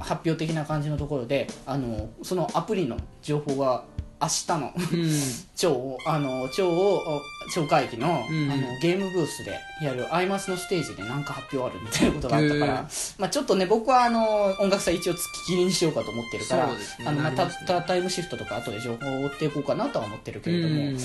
[0.00, 3.84] 発表的な感じのところであのそのアプリの情報が
[4.24, 5.10] 明日のうん。
[5.54, 8.50] 超あの超超会議の,、うん。
[8.50, 12.68] あのゲームブースでやるアイマスのステージで何か発表あるみたいなことがあったから、へ
[13.18, 16.72] まあ、ちょっとね僕はあの音楽祭一応月切りにしようかと思ってるから、ね。
[17.06, 20.98] あのまあたタイムシフトとか後で情報を追っていこうかなとは思ってるけれども、うん。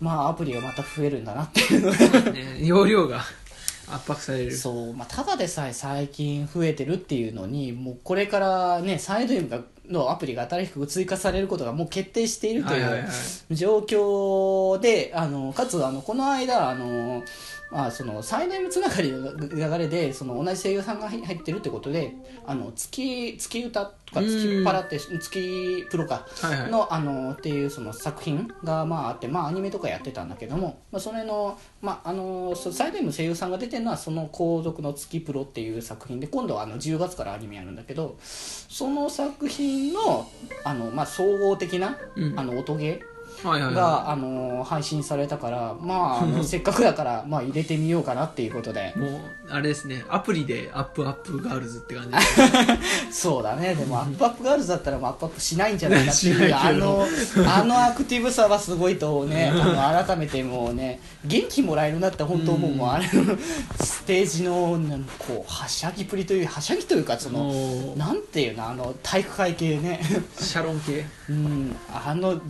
[0.00, 2.32] まあアプリがまた増えるんだなっていうのが。
[2.32, 2.58] ね。
[2.60, 3.24] 容量が
[3.88, 4.56] 圧迫される。
[4.56, 9.60] そう、まあ、ただでさえ最近増えてるっていうのにもうこれからねサイド M が
[9.90, 13.08] のアプリが新しく追加されることがもう決定しているという
[13.50, 17.22] 状況であのかつあのこの間あの
[17.70, 22.14] まあ、その最大のつながりの流れでその同じ声優さんが入入ってるってことで
[22.46, 26.70] あの月月歌とか月パラって月プロかはいはい。
[26.70, 40.28] のあのっていうその作品がまああって、まあ、アニメとかやってたんだけども、まあ、それの,、まあ、あのそ最大の声優さんが出てるのはその後続の「月プロ」っていう作品で今度はあの10月からアニメやるんだけどその作品の
[40.62, 42.38] あの、まあ、総合的な、うん。
[42.38, 48.92] あの音ゲーが、あの配信されたからまああの せっかくだから、まあ、入れてみようかなっていうことで。
[48.96, 49.10] いもう
[49.48, 50.04] あれですね。
[50.08, 52.16] アプリでアップアップガールズって感じ。
[53.10, 53.74] そうだね。
[53.74, 57.06] でもアップアップガールズだったらもうアップアップしないんじゃないかってしいう あの
[57.46, 63.36] あのアクティブさはすごいとねあの改めてもうね元気もらえるなって本当思う、うんもうあれの
[63.80, 64.78] ステージの
[65.18, 67.52] こうはしゃぎっぷりというはしゃぎというかその
[67.96, 70.00] なんていうのあの体育会系ね。
[70.38, 71.06] シャロン系。
[71.28, 71.76] うん。
[71.92, 72.40] あの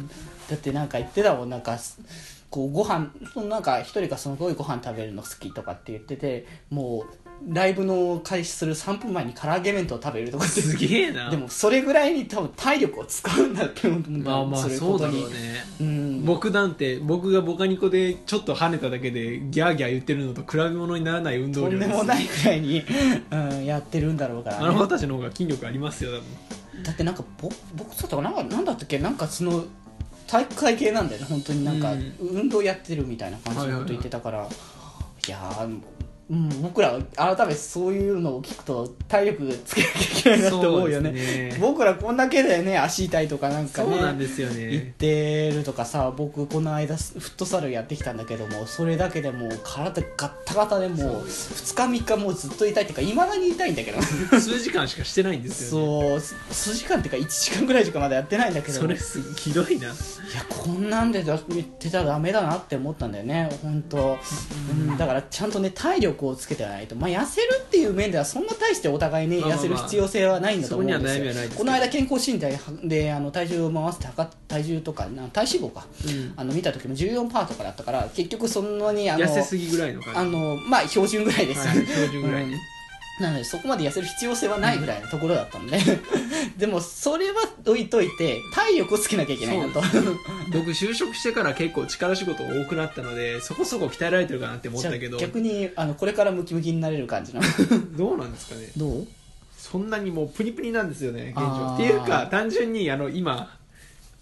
[0.48, 1.78] だってなんか言ってたもんなんか
[2.50, 11.28] こうご飯そのなんか一人がすごいご飯食べるの好きとかって言っててもうライブの開始する3分前に唐揚げ弁当を食べるとかってすげえな。
[11.28, 15.36] でもそれぐらいに多分体力を使うんだって思うんだまあまあそうだろうね。
[15.80, 16.24] うん。
[16.24, 21.88] 僕なんて僕がボカニコでちょっと跳ねただけでギャーギャー言ってるのと比べ物にならない運動と量です。
[21.88, 22.82] んでもないぐらいに、
[23.30, 26.84] うん、やってるんだろうから、ね、あの子たちの方が筋力ありますよ多分。
[26.84, 28.98] だってなんかぼ僕だったかなんかなんだったっけ？
[28.98, 29.64] なんかその
[30.26, 31.64] 体育会系なんだよね本当に。
[31.64, 32.14] なんかうん。
[32.18, 34.48] 運動やってるみたいな感じのこと言ってたから、
[35.26, 35.80] いやー
[36.28, 41.12] うん、僕ら改めてそういうのを聞くと体力つけなきゃいけないなと思うよね。
[41.12, 41.58] ね。
[41.60, 54.02] 僕らこんだけでね足痛いとかなんかねそうなんですよ言っねてるとかさ僕この間フットサルやってきたんだけどもそれだけでもう体ガッタガタでもう2日3日もうずっと痛いっていうかいまだに痛いんだけど。
[54.02, 56.20] 数時間しかしてないんですよね。
[56.20, 58.80] そう数時間っていうか1時間ぐらいしかまだやってないんだけど。
[58.80, 59.86] それすひどいな。
[60.26, 61.40] いやこんなんでやっ
[61.78, 64.18] てたらダメだなって思ったんだよね本当、
[64.70, 66.94] うん、だからちゃんとね体力をつけてないと。
[66.96, 69.66] まあ痩せるっていう面ではそんな大してお互いねまあまあまあ。
[69.66, 71.08] 痩せる必要性はないんだと思うんですよ。
[71.08, 71.58] そこには悩みはないですけど。
[71.58, 72.50] この間健康診断
[72.88, 76.32] であの体重を回して測っ体重とかな体脂肪か、うん。
[76.36, 82.46] あの見た時も14%とかだったから結局そんなにあの痩せすぎぐらいのあのまあ標準ぐらいです、はい標準ぐらい。
[82.46, 82.75] ねうん
[83.20, 85.78] なのでそこまで痩せる必要性はないぐらいのところだったので
[86.58, 89.80] でもそれは置いといて体力をつけなきゃいけないなと。
[90.52, 95.16] 僕就職してから結構力仕事多くなったのでそこそこ鍛えられてるかなって思ったけど。
[95.18, 97.46] 逆にあのこれからムキムキになれる感じなの？
[97.96, 98.70] どうなんですかね。
[98.76, 99.06] どう？
[99.56, 101.74] そんなにもうプニプニなんですよね現状。
[101.74, 103.56] っていうか単純にあの今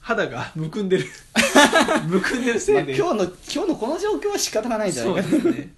[0.01, 1.07] 肌がむくんでる。
[2.07, 5.23] むくんでるせまあいで、今日の今日のこの状況は仕方がないんじゃないか。
[5.23, 5.69] ですね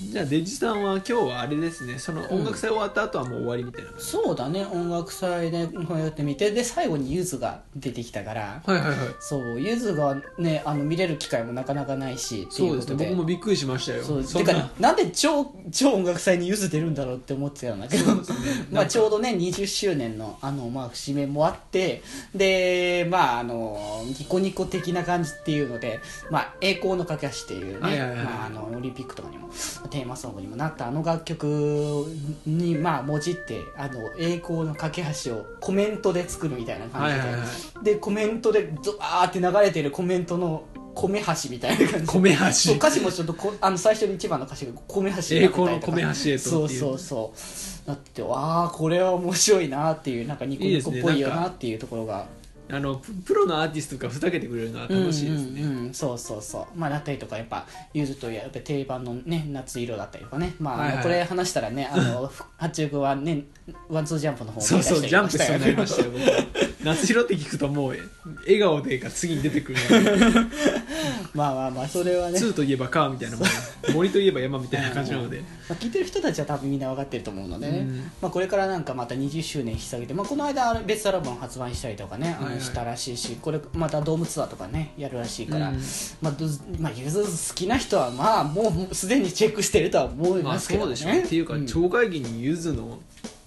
[0.00, 1.98] じゃあデジさんは今日はあれですね。
[1.98, 4.64] その音楽祭終わった後はもう終わりみたいな感じ、そうだね。
[4.64, 6.52] 音楽祭でこうやって見て。
[6.52, 8.62] で最後にゆずが出てきたから。
[8.64, 8.96] はいはいはい。
[9.18, 14.04] そうゆずがねあの見れる機会もなかなかないしそうですね僕もびっくりしましたよ。
[14.04, 18.22] そうてかなんで超超音楽祭にゆず出るんだろうって思ってたんだけど、ね。
[18.70, 22.02] まあちょうどね20周年のあの、まあ、節目もあって。
[22.36, 25.98] でまああのニコニコ的な感じっていうので
[26.30, 27.80] 「まあ、栄光の架け橋」っていうね。
[27.80, 28.18] はいはいはい。
[28.18, 29.50] まああのオリンピックとかにも
[29.88, 32.06] テーマソングにもなったあの楽曲
[32.46, 37.46] にまあもじって「あの栄光の架け橋」をコメントで作るみたいな感じで、はいはいは
[37.82, 40.64] でコメントでドワーって流れてるコメントの
[40.94, 47.88] 米橋みたいな感じ米橋歌詞もちょっとこあの最初に一番の歌詞が米橋栄光の米橋へとそうそうそう。
[47.88, 52.26] だってわあこれは面白いなっていうなんかニコニコっぽいよなっていうところが
[52.70, 55.94] あのププロのアーティストがふざけてくれるのは楽しいですね、うんうんうん。
[55.94, 56.78] そうそうそう。
[56.78, 60.54] まあだったりとかやっぱゆずとやっぱ定番のね夏色だったりとかね。
[60.58, 61.02] まあ、はいはい。
[61.02, 63.44] これ話したらねあの八中君はね
[63.88, 66.12] ワンツージャンプの方をそうそうジャンプしそうになりまししたよ
[66.84, 67.96] 夏色って聞くともう
[68.44, 69.78] 笑顔でが次に出てくる
[71.34, 72.38] まあまあまあそれはね。
[72.38, 73.48] 2といえば川みたいなもん。
[73.94, 75.40] 森といえば山みたいな感じなので。
[75.68, 78.10] まあ、聞いてる人たちは多分みんな分かってると思うのでね、うん。
[78.22, 85.80] まあ、これからなんかまた20周年引き下げて、まあ、この間別アルバム発売したりとかね、あのしたらしいしこれまたドームツアーとかねやるらしいから、うん。
[86.20, 86.46] まあど
[86.78, 91.24] まあ、ゆず好きな人はまあもうすでにチェックしてるとは思いまあますけどね、そうでしょう。
[91.24, 92.98] っていうかん町会議にゆずの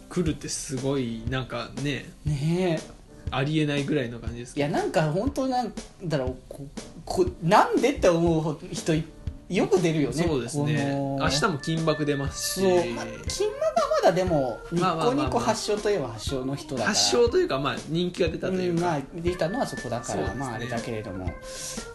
[0.10, 3.02] 来るってすごいなんかねねえ。
[3.34, 6.68] ありえないぐらいの感じですいやなんか本当なんだろうこ
[7.06, 9.06] こなんでって思う人い
[9.52, 10.96] よく出るよねそうですね。
[11.20, 12.62] 明日も金箔出ますし。
[12.62, 13.66] そう、まあ、金馬が
[14.02, 16.88] まだでもニコニコ発祥といえば発祥の人だから。
[16.90, 20.34] 発祥というかまあ人気が出たというか、うんまあできたのはそこだから、ね。
[20.36, 21.32] まああれだけれども。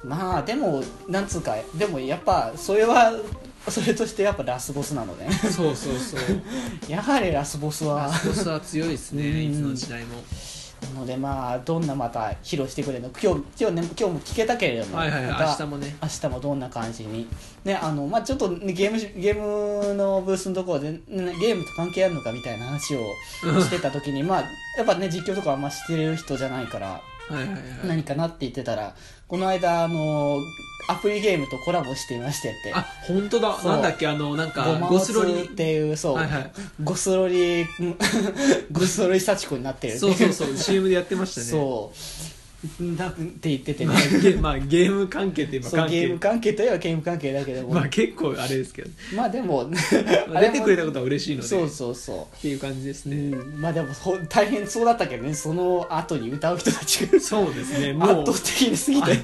[0.04, 3.12] まあでもなんつうかでもやっぱそれは
[3.68, 6.20] それとしてやっぱラスボスなのでそうそうそう。
[6.90, 8.02] やはりラスボスは。
[8.02, 9.52] ラスボスは強いですねうん。
[9.52, 10.16] いつの時代も。
[10.16, 10.20] な
[10.94, 15.96] のでまあどんなまた披露してくれるの今日今日,、ね、今日も聞けたけれども、はいはい明日もね。
[16.02, 17.26] 明日もどんな感じに。
[17.64, 22.98] ねあのまあちょっとねゲームゲームのブースのところで、ねゲームと関係あるのかみたいな話を
[23.60, 24.40] してた時にまあ
[24.76, 27.00] やっぱね実況とかあんましてる人じゃないからは
[27.32, 27.58] いはいはい。
[27.86, 28.94] 何かなって言ってたら
[29.28, 30.38] この間あの
[30.88, 32.72] アプリゲームとコラボしていましてって。
[32.72, 33.58] あ本当だ。
[33.60, 33.72] そう。
[33.72, 34.06] なんだっけ？
[34.06, 35.44] あのなんかゴマゴスロリ。
[35.44, 36.50] っていうそう、はいはい。
[36.84, 37.66] ゴスロリ
[38.70, 40.56] ゴスロリ幸子になってるっていそうそうそう。
[40.56, 41.46] CM でやってましたね。
[41.50, 41.96] そう
[42.96, 59.18] だって言っててねまあゲまあゲーム関係って言えば関係そうゲーム関係といえばゲーム関係だけども、まあ結構あれですけどまあでも出てくれたことは嬉しいのでそうそうそうっていう感じですう、うね、ん、まあでもほ大変そうだったけどねその後に歌う人たちがそうですね圧もう倒的にすぎて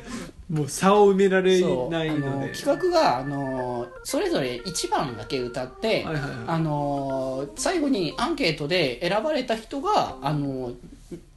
[0.53, 10.72] もう差を埋められそうないあのので企画があのそれぞれ1番だけ歌って、はいはいはいあの最後にアンケートで選ばれた人があの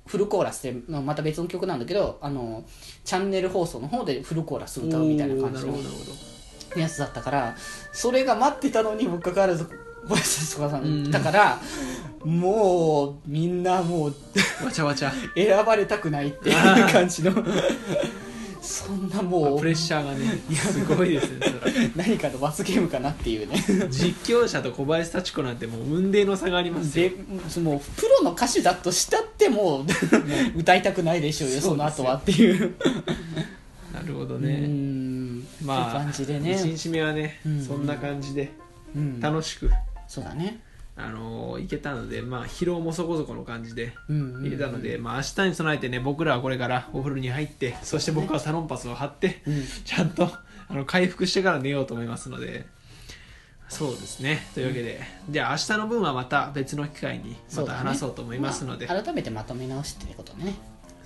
[0.06, 2.64] フルコーラスでまた別の曲なんだけどあの
[3.03, 5.74] チャンネル放送の方でフルコーラス歌うみたいな感じの
[6.76, 7.56] やつだったから
[7.91, 9.68] それが待ってたのにもかかわらず
[10.08, 11.12] 小林さうんん。
[11.12, 11.60] だから、
[12.24, 14.16] もうみんなもう
[14.64, 15.12] わちゃわちゃ。
[15.36, 17.32] 選ばれたくないっていう感じの
[18.66, 21.45] そんなもうプレッシャーがねすごいですね
[21.95, 23.55] 何かの罰ゲームかなっていうね。
[23.89, 27.09] 実況者と小林幸子なんてもう雲泥の差がありますよ。
[27.09, 29.86] でもうプロの歌手だとしたっても
[30.55, 32.76] う歌いたくないでしょうよその後はっていう。
[33.93, 36.55] なるほどうねんまあ感じでね。
[36.55, 37.63] 1日目はね、うん。
[37.63, 38.51] そんな感じで
[38.95, 39.20] うん。
[39.22, 39.70] 楽しく、
[40.07, 40.59] そうだね
[40.97, 49.63] あのー行けたのでまあ疲労もそこそこの感じでうん入れたので、まあ、明日に備えてね僕らはこれからお風呂に入ってそして僕はサロンパスを貼って、うん。
[49.83, 50.29] ちゃんと
[50.67, 52.65] あの回復してから寝ようと思いますので。
[53.67, 54.45] そうですね。
[54.53, 58.85] というわけで、じゃあ明日の分はまた別の機会にまた話そうと思いますので。
[58.85, 60.55] そ,、まあ改めてまとめ直しってことでね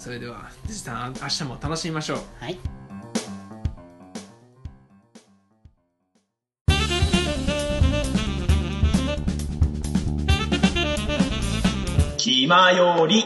[0.07, 2.17] れでは辻さん明日も楽しみましょう。
[2.39, 2.88] はい
[12.19, 13.23] 気まより。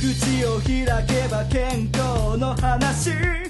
[0.00, 3.41] 口を開けば健康の話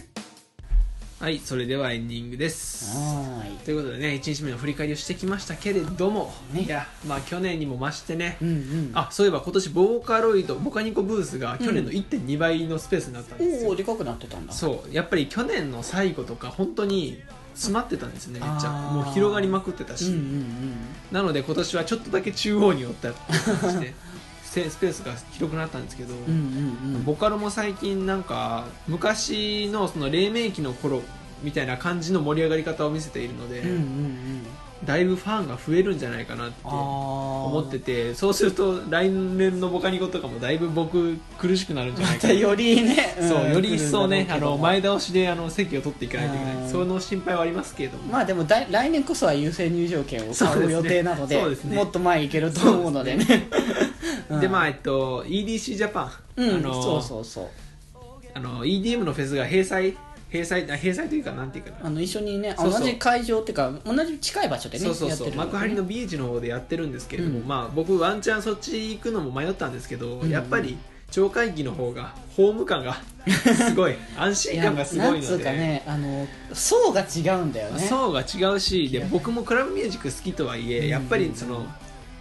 [1.23, 2.99] はいそれではエンディングです。
[2.99, 3.59] はーい。
[3.59, 6.63] ということでね1日目の振り返りをしてきましたけれども、ね。
[6.63, 8.91] いやまあ去年にも増してね、うんうん。
[8.95, 14.53] あそういえば今年ボーカロイドボカニコブースが去年の1.2倍のスペースになったんですよ、おおでかくなってたんだ。
[14.53, 17.23] そうやっぱり去年の最後とか本当に
[17.55, 18.71] 詰まってたんですねめっちゃ。
[18.73, 20.77] もう広がりまくってたし、うんうん
[21.13, 23.87] なので今年はちょっとだけ中央に寄ったっていう感じで。
[23.87, 23.95] せ
[24.53, 26.15] スペースが広くなったんですけど、
[27.05, 31.03] ボカロも最近なんか昔のその黎明期の頃
[31.43, 33.63] みたいな感じの盛り上がり方を見せているので、
[34.85, 46.71] だいぶファンが増えるんじゃないかなってあ思思っててそうすると来年のボカニコとかもだいぶ僕苦しくなるんじゃないまたかなよりねそう、んより一層ね、あの前倒しであの席を取っていかないといけない、うん。
[46.71, 51.77] その心配はありますけれども、まあでも来年こそは優先入場券を買う予定なのでね。
[51.77, 53.49] もっと前行けると思うのでね。
[54.29, 54.41] うん。
[54.41, 57.47] で、まあ、えっと、EDC ジャパン、うんあのそうそうそう。
[58.35, 59.97] あの EDM のフェスが閉鎖、
[60.33, 62.81] 閉鎖、あ閉鎖というか、なんていうかな、あの一緒にねそうそう。
[62.81, 67.47] 同じ会場っていうか同じ近い場所でねそうそうそう、幕張のビーチの方でやってるんですけれども、うん。
[67.47, 70.31] まあ、僕、ワンチャンそっち行くのも迷ったんですけど、うん。
[70.31, 70.79] やっぱり
[71.11, 72.97] 超会議の方が、ホーム感が
[73.29, 75.45] すごい、安心感がすごいなんつうので。
[75.45, 77.87] かねあの層が違うんだよね。
[77.87, 80.89] 層が違うしで僕もクラブミュージック好きとはいえ、うん。
[80.89, 81.67] やっぱりその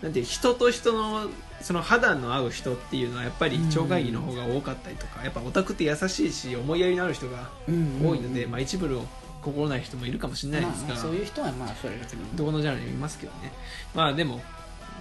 [0.02, 1.30] なんて人と人の
[1.62, 9.06] その肌の合う人っていうのはやっぱり超会議の方が多かったりとか、やっぱオタクって優しいし思いやりのある人が多いので、まあ、一部の
[9.42, 13.52] 心ない人もいるかもしれないですが、まあ、そういう人はまあそれだけどこのジャンルにもいますけどね。
[13.94, 14.42] まあでも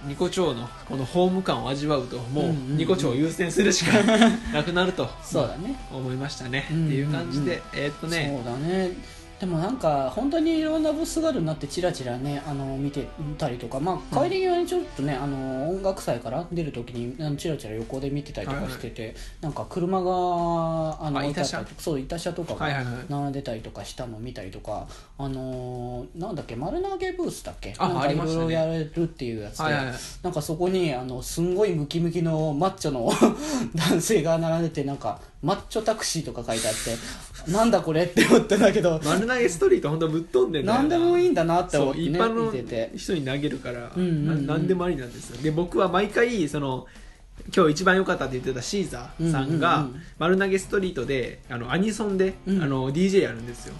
[0.05, 3.91] ニコ町のこのホーム感を味わうともうニコ町を優先するしか
[4.51, 5.75] なくなるとそうだね。
[5.91, 8.33] 思いましたね、っていう感じでえーっとね。
[8.35, 8.91] そうだね
[9.41, 13.07] でもなんか本当にいろんなブースがあるになってチラチラねあの見て
[13.39, 20.11] たりとか、まあ、帰り際にちょっとね、あの音楽祭から出る時にあのチラチラ横で見てたりとかしてて、なんか車が
[21.01, 22.93] あのいてあったり板車とかそう板車とかがはいはいはい。
[23.09, 24.87] 並んでたりとかしたのを見たりとか、
[25.17, 27.73] あのーなんだっけ丸投げブースだっけ？
[27.79, 29.95] あなんかいろいろやれるっていうやつで、はいはいはい。
[30.21, 33.11] なんかそこにあのすんごいムキムキのマッチョの
[33.73, 36.79] 男性が並んでてなんかマッチョタクシーとか書いてあって
[37.47, 38.99] なんだこれって思ったんだけど。
[39.03, 42.51] 丸投げストリート本当ぶっ飛んでんだよ何でもいいんだなって思ってね一般の
[42.97, 44.47] 人に投げるから、うんうんうん。
[44.47, 45.41] な何でもありなんですよ。
[45.41, 46.87] で僕は毎回その
[47.55, 50.01] 今日一番良かったって言ってたシーザーさんがうん。
[50.19, 52.61] 丸投げストリートであのアニソンで、うん。
[52.61, 53.75] あの DJ やるんですよ。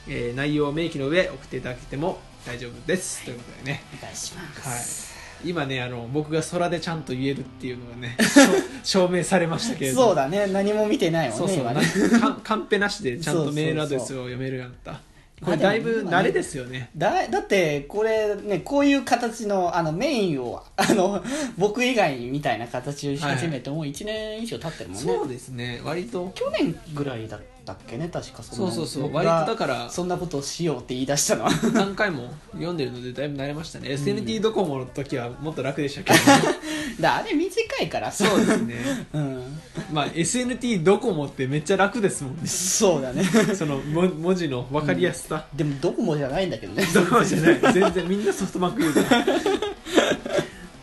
[0.08, 3.84] えー内容を明記の上送っていただけても大丈夫です、ということでね。
[4.00, 4.80] お願いしまはい。
[4.80, 8.18] す、今ねあの僕が空でちゃんと言えるっていうのがね
[8.84, 10.08] 証明されましたけれども。
[10.08, 10.48] そうだね。
[10.48, 11.58] 何も見てないもそうそう。
[11.58, 11.64] んね。
[11.72, 15.02] 今ねなカンペなしでちゃんとメールアドレスを読めるようになった。
[15.44, 16.92] これだいぶ慣れですよね。
[16.96, 21.24] だだってこれねこういう形のあのメインをあの
[21.58, 25.82] 僕以外みたいな形をし始めてもう1年以上経ってるもんね、そうですね。
[25.84, 26.32] 割と。
[26.36, 29.14] 去年ぐらいだったっけね確かそのそうそうそう。
[29.14, 31.46] 割とだからそんなことをしようって言い出したの。
[31.46, 36.20] は何回も読んでるのでだいぶ慣れましたね、SNT ドコモの時はもっと楽でしたけど、
[37.00, 38.12] だあれ短いから。
[38.12, 38.76] さそうですね。
[39.14, 39.60] うん。
[39.92, 42.48] まあ SNT ドコモってめっちゃ楽ですもんね。
[42.48, 43.24] そうだね。
[43.56, 46.88] そのも文字の分かりやすさ、でもドコモじゃないんだけどね。
[46.94, 47.74] ドコモじゃない。
[47.74, 49.71] 全然みんなソフトバンクユーザー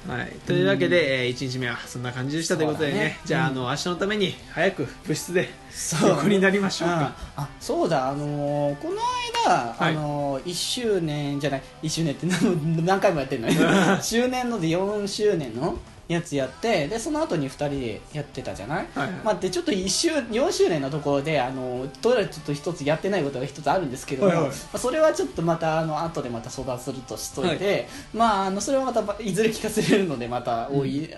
[0.08, 2.98] はい、というわけで、え1日目はそんな感じでしたということでね。
[2.98, 6.08] ねじゃあ,、あの明日のために早く部室でそう。
[6.10, 8.08] 横になりましょうか、ああそうだ。
[8.08, 8.96] あのーこの
[9.44, 9.92] 間、はい。
[9.92, 11.62] あのー1周年じゃない。
[11.82, 13.48] 1周年って何何回もやってるの？
[13.48, 13.54] ね
[14.02, 15.78] 周年ので4周年の
[16.08, 19.12] やつやってでその後に2人でやってたじゃない、はいはい。
[19.24, 24.46] まあ、でちょっと1周4周年のところであのどうやらちょっと一つやってないことが一つあるんですけども、はいはい。
[24.48, 27.58] まあ、それはちょっとまたあの後でまた相談するとしとい。
[27.58, 31.10] て、まあ、あのそれはまたいずれ聞かせれるのでまた多い、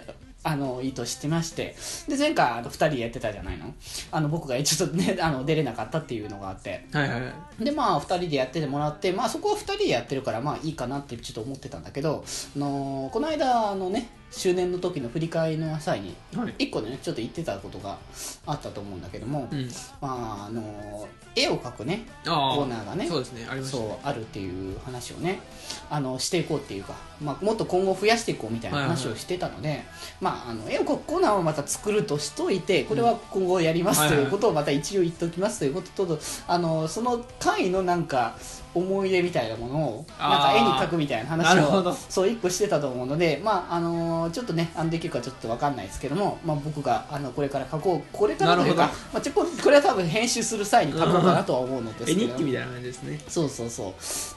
[0.43, 1.76] あの意図してまして
[2.09, 3.74] で前回あの2人でやってたじゃないの？
[4.11, 6.86] あの僕がちょっとねあの出れなかったっていうのがあって。
[6.93, 12.25] はいはいはいでまあ2人でやっててもらってまあそこは2人でやってるからまあいいかなってちょっと思ってたんだけど、
[12.57, 16.55] あのこの間あのね周年の時の振り返りの際にはい。
[16.59, 17.99] 1個ねちょっと言ってたことが
[18.47, 19.69] あったと思うんだけども、うん。
[20.01, 23.77] まああの絵を描くねあコーナーがねそうですねありました。
[23.77, 25.41] そうあるっていう話をね
[25.89, 29.85] あのしていこうっていうか、まあ、もっと今後増やしていこうみたいな話をしてたので、
[30.21, 38.37] まあ、あの絵を描くコーナーをまた作るとしといてこれは今後やりますということをまた一応言っておきますということとあのその回のなんか
[38.73, 53.21] 思い出みたいなものをなんか絵に描くみたいな話をそう一個してたと思うので、まああのちょっとねあのできるかちょっとわかんないですけども、まあ、僕があのこれから描こうこれからというかまあ、ちょここれは多分編集する際に描こうかなとは思うのですけ絵ど日記みたいな感じですね。
[53.27, 53.91] そうそうそう。
[53.91, 53.95] っ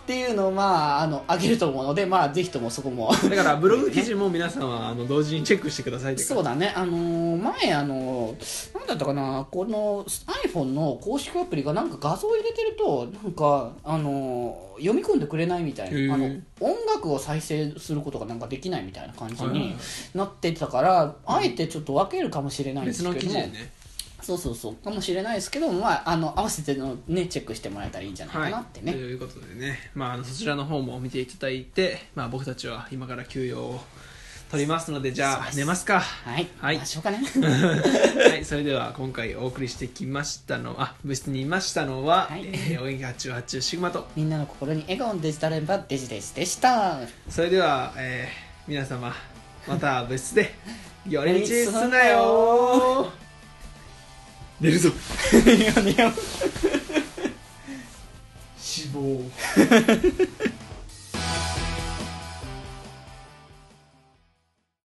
[0.08, 3.12] ていうのをまああの上げると思うのでまあぜひともそこも。
[3.30, 6.74] だからブログ記事も皆さんはあの同時にチェックしてくださいそうだね。
[6.76, 10.04] あのー前あのーなんだったかなこの
[10.46, 16.26] iPhone の公式アプリがなんか画像を入れてるとなんかあのー読み込んでくれないみたいなあの
[16.60, 19.78] 音楽を再生することがなんかできないみたいな感じにはいはいはい。
[20.16, 23.40] なってたからあえてちょっと分けるかもしれないんです別けども。
[23.40, 23.72] ね。
[24.22, 24.76] そうそうそう。
[24.76, 33.82] かもしれないですけどまああの合わせてのねチェックしてもらえたらいいんじゃないかなってね、ということでね、まあ、そちらの方も見ていただいて、まあ、僕たちは今から休養を
[34.54, 36.00] 撮りますのでじゃあ寝ますか。
[36.00, 36.48] はい。
[36.60, 36.78] はい。
[36.78, 37.18] ましょうかね。
[38.30, 42.46] はい、それでは今回お送りしてきましたのあ部室にいましたのは、はい。
[42.46, 44.08] えーお元気発注発注シグマと。
[44.16, 47.00] みんなの心に笑顔のデジタル連覇デジデジでした。
[47.28, 49.12] それでは、えー皆様
[49.68, 50.54] また 部室で
[51.10, 53.12] 寄り道すなよ。
[54.62, 54.92] 寝るぞ。
[58.62, 59.20] 死亡